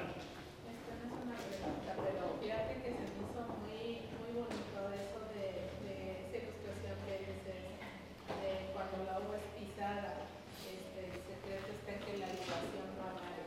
[2.03, 5.47] pero fíjate que se me hizo muy, muy bonito eso de,
[5.87, 5.95] de
[6.27, 10.27] esa ilustración que dices de cuando la uva es pisada,
[10.67, 13.45] este, el secreto está en que la libación no amargue.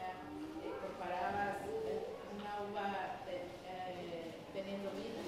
[0.00, 0.10] Ya,
[0.66, 2.86] eh, comparabas eh, una uva
[3.28, 5.20] de- eh, teniendo vida.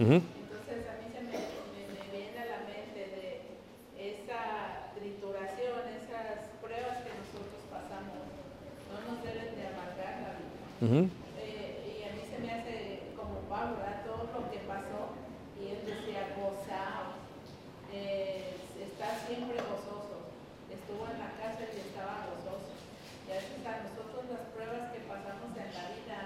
[0.00, 0.16] Ujú.
[0.24, 3.24] Entonces a mí se me, me, me viene a la mente de
[4.00, 8.24] esa trituración, esas pruebas que nosotros pasamos,
[8.88, 10.36] no nos deben de amargar
[10.80, 11.08] Ujú.
[11.40, 14.04] Eh, y a mí se me hace como Pablo, ¿verdad?
[14.04, 15.16] todo lo que pasó,
[15.60, 17.16] y él decía, gozaos,
[17.92, 20.36] eh, está siempre gozoso,
[20.68, 22.76] estuvo en la cárcel y estaba gozoso.
[23.26, 26.18] Y a veces a nosotros las pruebas que pasamos en la vida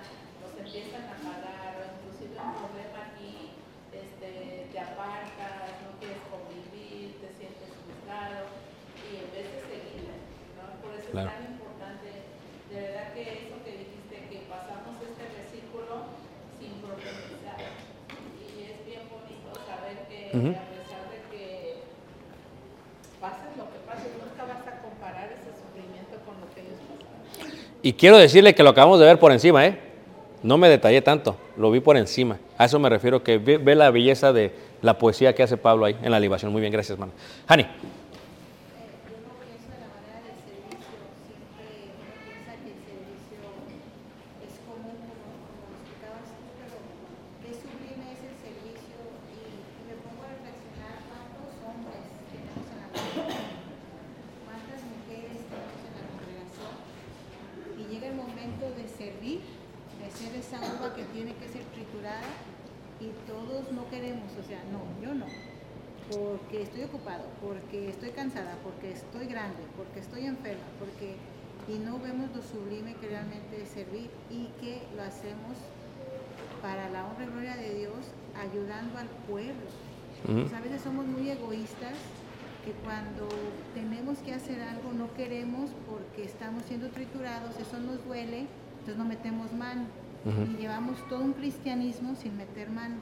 [0.43, 7.21] nos empiezan a pagar, o inclusive un problema aquí, este, te apartas, no quieres convivir,
[7.23, 8.67] te sientes frustrado,
[9.01, 10.11] y en vez de seguir,
[10.57, 10.83] ¿no?
[10.83, 11.31] Por eso Claro.
[11.31, 12.09] es tan importante,
[12.69, 14.00] de verdad que eso que dijiste,
[14.31, 16.07] que pasamos este versículo
[16.59, 17.59] sin profetizar.
[18.39, 20.55] Y es bien bonito saber que Ujú.
[20.55, 21.83] a pesar de que
[23.21, 27.27] pases lo que pases, nunca vas a comparar ese sufrimiento con lo que ellos pasaron.
[27.83, 29.79] Y quiero decirle que lo acabamos de ver por encima, ¿eh?
[30.43, 32.39] No me detallé tanto, lo vi por encima.
[32.57, 35.85] A eso me refiero, que ve, ve la belleza de la poesía que hace Pablo
[35.85, 36.51] ahí en la libación.
[36.51, 37.13] Muy bien, gracias, hermano.
[37.47, 37.65] Hani.
[37.65, 37.69] Eh,
[39.05, 40.97] yo no pienso de la manera del servicio,
[41.29, 43.41] siempre uno piensa que el servicio
[44.49, 46.77] es común, como, como lo explicabas tú, pero
[47.45, 48.97] qué sublime es el servicio
[49.29, 52.01] y, y me pongo a reflexionar cuántos hombres
[52.33, 53.61] tenemos en la congregación,
[54.49, 56.73] cuántas mujeres tenemos en la congregación
[57.77, 59.45] y llega el momento de servir,
[60.01, 62.25] de ser esa uva que tiene que ser triturada
[63.01, 65.25] y todos no queremos, o sea, no, yo no
[66.11, 71.17] porque estoy ocupado, porque estoy cansada, porque estoy grande, porque estoy enferma, porque
[71.69, 75.57] y no vemos lo sublime que realmente es servir y que lo hacemos
[76.63, 79.55] para la honra y gloria de Dios, ayudando al pueblo.
[80.27, 81.95] Pues a veces somos muy egoístas
[82.65, 83.27] que cuando
[83.75, 88.47] tenemos que hacer algo, no queremos porque estamos siendo triturados, eso nos duele,
[88.81, 89.87] entonces no metemos mano.
[90.23, 92.97] Y llevamos todo un cristianismo sin meter mano.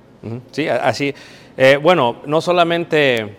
[0.52, 1.12] Sí, así.
[1.56, 3.36] Eh, bueno, no solamente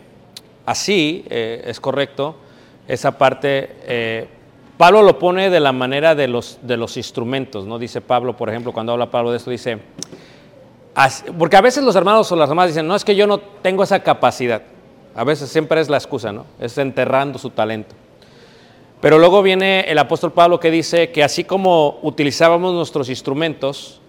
[0.66, 2.36] así eh, es correcto,
[2.89, 4.28] esa parte, eh,
[4.80, 7.77] Pablo lo pone de la manera de los, de los instrumentos, ¿no?
[7.77, 9.77] Dice Pablo, por ejemplo, cuando habla Pablo de esto, dice,
[11.38, 13.84] porque a veces los hermanos o las hermanas dicen, no, es que yo no tengo
[13.84, 14.61] esa capacidad.
[15.17, 16.45] A veces siempre es la excusa, ¿no?
[16.61, 17.93] Es enterrando su talento.
[19.01, 23.99] Pero luego viene el apóstol Pablo que dice que así como utilizábamos nuestros instrumentos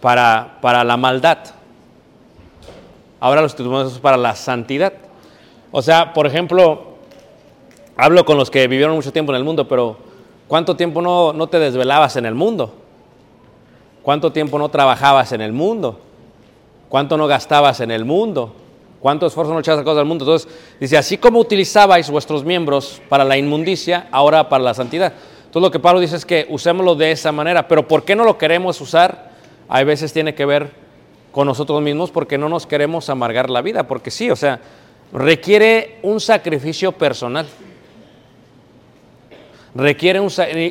[0.00, 1.38] para, para la maldad,
[3.20, 4.92] ahora los utilizamos para la santidad.
[5.70, 6.93] O sea, por ejemplo,
[7.96, 9.96] hablo con los que vivieron mucho tiempo en el mundo, pero
[10.48, 12.74] ¿cuánto tiempo no, no te desvelabas en el mundo?
[14.02, 15.98] ¿Cuánto tiempo no trabajabas en el mundo?
[16.88, 18.54] ¿Cuánto no gastabas en el mundo?
[19.00, 20.24] ¿Cuánto esfuerzo no echabas a cosas del mundo?
[20.24, 20.48] Entonces,
[20.80, 25.12] dice, así como utilizabais vuestros miembros para la inmundicia, ahora para la santidad.
[25.44, 27.68] Entonces, lo que Pablo dice es que usémoslo de esa manera.
[27.68, 29.30] Pero ¿por qué no lo queremos usar?
[29.68, 30.70] Hay veces tiene que ver
[31.32, 33.86] con nosotros mismos porque no nos queremos amargar la vida.
[33.86, 34.60] Porque sí, o sea,
[35.12, 37.46] requiere un sacrificio personal.
[39.74, 40.20] Requiere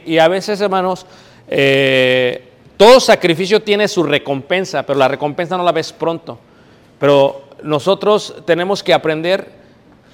[0.06, 1.06] Y a veces, hermanos,
[1.48, 2.44] eh,
[2.78, 6.40] todo sacrificio tiene su recompensa, pero la recompensa no la ves pronto.
[7.00, 9.50] Pero nosotros tenemos que aprender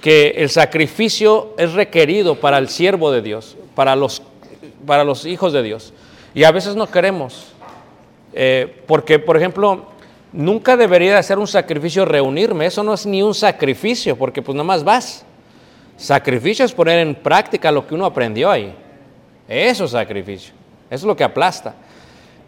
[0.00, 4.22] que el sacrificio es requerido para el siervo de Dios, para los,
[4.86, 5.92] para los hijos de Dios.
[6.34, 7.48] Y a veces no queremos.
[8.32, 9.86] Eh, porque, por ejemplo,
[10.32, 12.66] nunca debería de ser un sacrificio reunirme.
[12.66, 15.24] Eso no es ni un sacrificio, porque pues nomás vas.
[16.00, 18.74] Sacrificio es poner en práctica lo que uno aprendió ahí.
[19.46, 20.54] Eso es sacrificio.
[20.86, 21.74] Eso es lo que aplasta.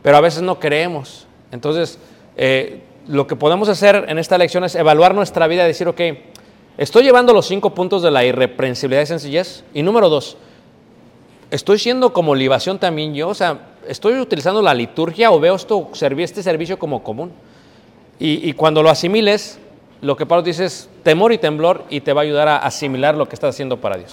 [0.00, 1.26] Pero a veces no creemos.
[1.50, 1.98] Entonces,
[2.34, 6.00] eh, lo que podemos hacer en esta lección es evaluar nuestra vida y decir, ok,
[6.78, 9.64] estoy llevando los cinco puntos de la irreprensibilidad y sencillez.
[9.74, 10.38] Y número dos,
[11.50, 13.28] estoy siendo como libación también yo.
[13.28, 17.32] O sea, estoy utilizando la liturgia o veo esto, este servicio como común.
[18.18, 19.58] Y cuando lo asimiles,
[20.02, 23.16] lo que Pablo dice es temor y temblor y te va a ayudar a asimilar
[23.16, 24.12] lo que estás haciendo para Dios.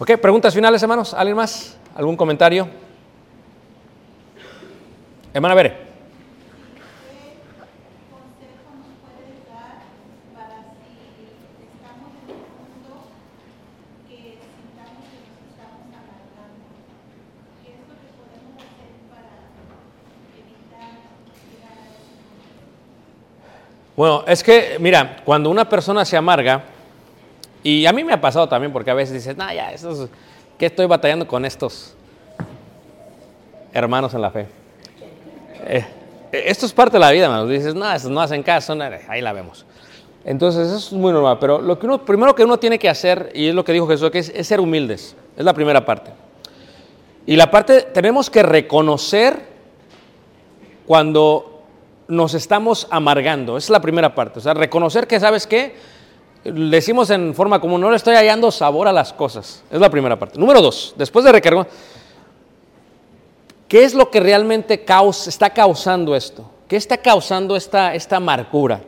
[0.00, 1.14] Ok, preguntas finales, hermanos.
[1.14, 1.78] ¿Alguien más?
[1.94, 2.68] ¿Algún comentario?
[5.32, 5.94] Hermana Bere.
[8.10, 9.86] consejo nos puedes dar
[10.34, 11.30] para si
[11.70, 13.14] estamos en el mundo
[14.10, 16.74] que sintamos que nos estamos alargando?
[17.62, 19.54] ¿Qué es lo que podemos hacer para
[20.34, 20.98] evitar
[21.46, 22.74] llegar a ese punto?
[23.96, 26.64] Bueno, es que, mira, cuando una persona se amarga,
[27.62, 30.08] y a mí me ha pasado también, porque a veces dices, no, ya, estos,
[30.58, 31.94] ¿qué estoy batallando con estos
[33.72, 34.46] hermanos en la fe?
[35.66, 35.84] Eh,
[36.32, 37.48] esto es parte de la vida, hermanos.
[37.48, 39.64] Dices, no, estos no hacen caso, no, ahí la vemos.
[40.24, 41.38] Entonces, eso es muy normal.
[41.40, 43.86] Pero lo que uno, primero que uno tiene que hacer, y es lo que dijo
[43.86, 45.14] Jesús, que es ser humildes.
[45.36, 46.10] Es la primera parte.
[47.26, 49.40] Y la parte, tenemos que reconocer
[50.86, 51.53] cuando
[52.08, 53.56] nos estamos amargando.
[53.56, 54.38] Esa es la primera parte.
[54.38, 55.74] O sea, reconocer que, ¿sabes qué?
[56.44, 59.62] Le decimos en forma común, no le estoy hallando sabor a las cosas.
[59.70, 60.38] Es la primera parte.
[60.38, 61.66] Número dos, después de recargar,
[63.68, 66.50] ¿qué es lo que realmente caus- está causando esto?
[66.68, 68.80] ¿Qué está causando esta, esta amargura?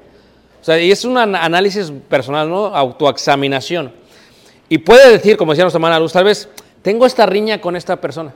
[0.60, 2.66] O sea, y es un an- análisis personal, ¿no?
[2.66, 3.92] Autoexaminación.
[4.68, 6.48] Y puede decir, como decía nuestra hermana Luz, tal vez
[6.82, 8.34] tengo esta riña con esta persona.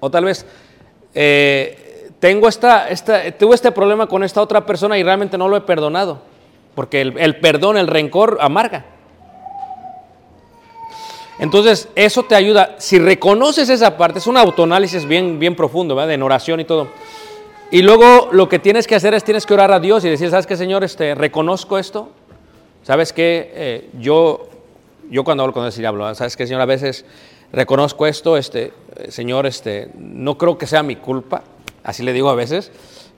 [0.00, 0.46] O tal vez
[1.14, 1.87] eh,
[2.20, 5.60] tengo esta, esta, tuve este problema con esta otra persona y realmente no lo he
[5.60, 6.20] perdonado.
[6.74, 8.84] Porque el, el perdón, el rencor amarga.
[11.38, 12.76] Entonces, eso te ayuda.
[12.78, 16.12] Si reconoces esa parte, es un autoanálisis bien, bien profundo, ¿verdad?
[16.12, 16.88] En oración y todo.
[17.70, 20.30] Y luego lo que tienes que hacer es tienes que orar a Dios y decir,
[20.30, 20.82] ¿sabes qué, Señor?
[20.84, 22.10] Este, reconozco esto.
[22.82, 23.52] ¿Sabes qué?
[23.54, 24.48] Eh, yo,
[25.10, 26.62] yo cuando hablo con Dios, sí hablo, ¿sabes qué, Señor?
[26.62, 27.04] A veces
[27.52, 31.42] reconozco esto, este, eh, Señor, este, no creo que sea mi culpa,
[31.88, 32.70] así le digo a veces,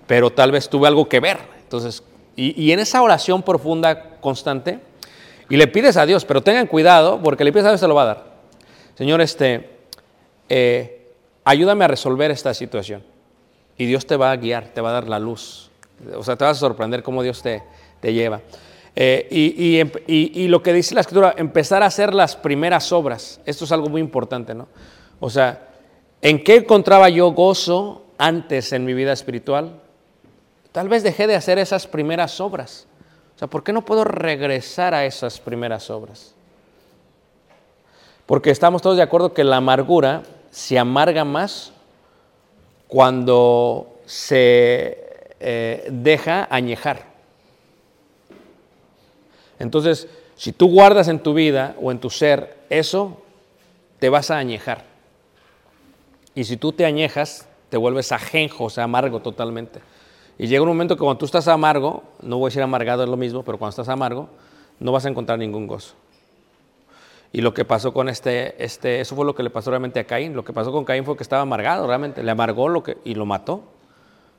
[0.06, 1.38] pero tal vez tuve algo que ver.
[1.64, 2.04] Entonces,
[2.36, 4.78] y, en esa oración profunda, constante,
[5.48, 7.96] y le pides a Dios, pero tengan cuidado, porque le pides a Dios, se lo
[7.96, 8.24] va a dar.
[8.94, 9.70] Señor, este,
[10.48, 11.10] eh,
[11.44, 13.02] ayúdame a resolver esta situación.
[13.76, 15.68] Y Dios te va a guiar, te va a dar la luz.
[16.14, 17.64] O sea, te vas a sorprender cómo Dios te,
[17.98, 18.40] te lleva.
[18.94, 19.26] Eh,
[20.06, 23.40] y lo que dice la escritura, empezar a hacer las primeras obras.
[23.44, 24.68] Esto es algo muy importante, ¿no?
[25.18, 25.70] O sea,
[26.22, 29.80] ¿en qué encontraba yo gozo antes en mi vida espiritual?
[30.70, 32.86] Tal vez dejé de hacer esas primeras obras.
[33.34, 36.34] O sea, ¿por qué no puedo regresar a esas primeras obras?
[38.26, 41.72] Porque estamos todos de acuerdo que la amargura se amarga más
[42.86, 44.98] cuando se
[45.40, 47.06] eh, deja añejar.
[49.58, 50.06] Entonces,
[50.40, 53.20] Si tú guardas en tu vida o en tu ser eso,
[53.98, 54.84] te vas a añejar.
[56.34, 59.80] Y si tú te añejas, te vuelves ajenjo, o sea, amargo totalmente.
[60.36, 63.08] Y llega un momento que cuando tú estás amargo, no voy a decir amargado es
[63.08, 64.28] lo mismo, pero cuando estás amargo,
[64.78, 65.94] no vas a encontrar ningún gozo.
[67.32, 70.04] Y lo que pasó con este, este, eso fue lo que le pasó realmente a
[70.04, 70.34] Caín.
[70.34, 73.14] Lo que pasó con Caín fue que estaba amargado, realmente, le amargó lo que, y
[73.14, 73.62] lo mató.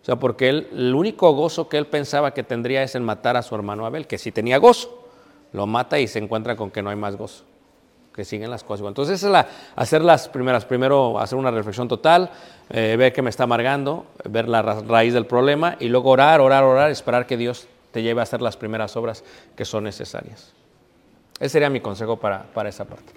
[0.01, 3.37] O sea, porque él, el único gozo que él pensaba que tendría es en matar
[3.37, 5.05] a su hermano Abel, que sí tenía gozo.
[5.53, 7.43] Lo mata y se encuentra con que no hay más gozo,
[8.13, 8.79] que siguen las cosas.
[8.79, 8.91] igual.
[8.91, 12.29] Entonces, esa es la, hacer las primeras, primero hacer una reflexión total,
[12.69, 16.41] eh, ver que me está amargando, ver la ra- raíz del problema y luego orar,
[16.41, 19.23] orar, orar, esperar que Dios te lleve a hacer las primeras obras
[19.55, 20.53] que son necesarias.
[21.39, 23.13] Ese sería mi consejo para, para esa parte.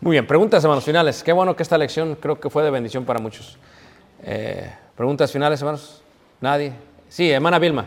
[0.00, 1.22] Muy bien, preguntas, hermanos, finales.
[1.22, 3.56] Qué bueno que esta lección creo que fue de bendición para muchos.
[4.24, 6.02] Eh, preguntas finales, hermanos.
[6.40, 6.72] Nadie.
[7.08, 7.86] Sí, hermana Vilma.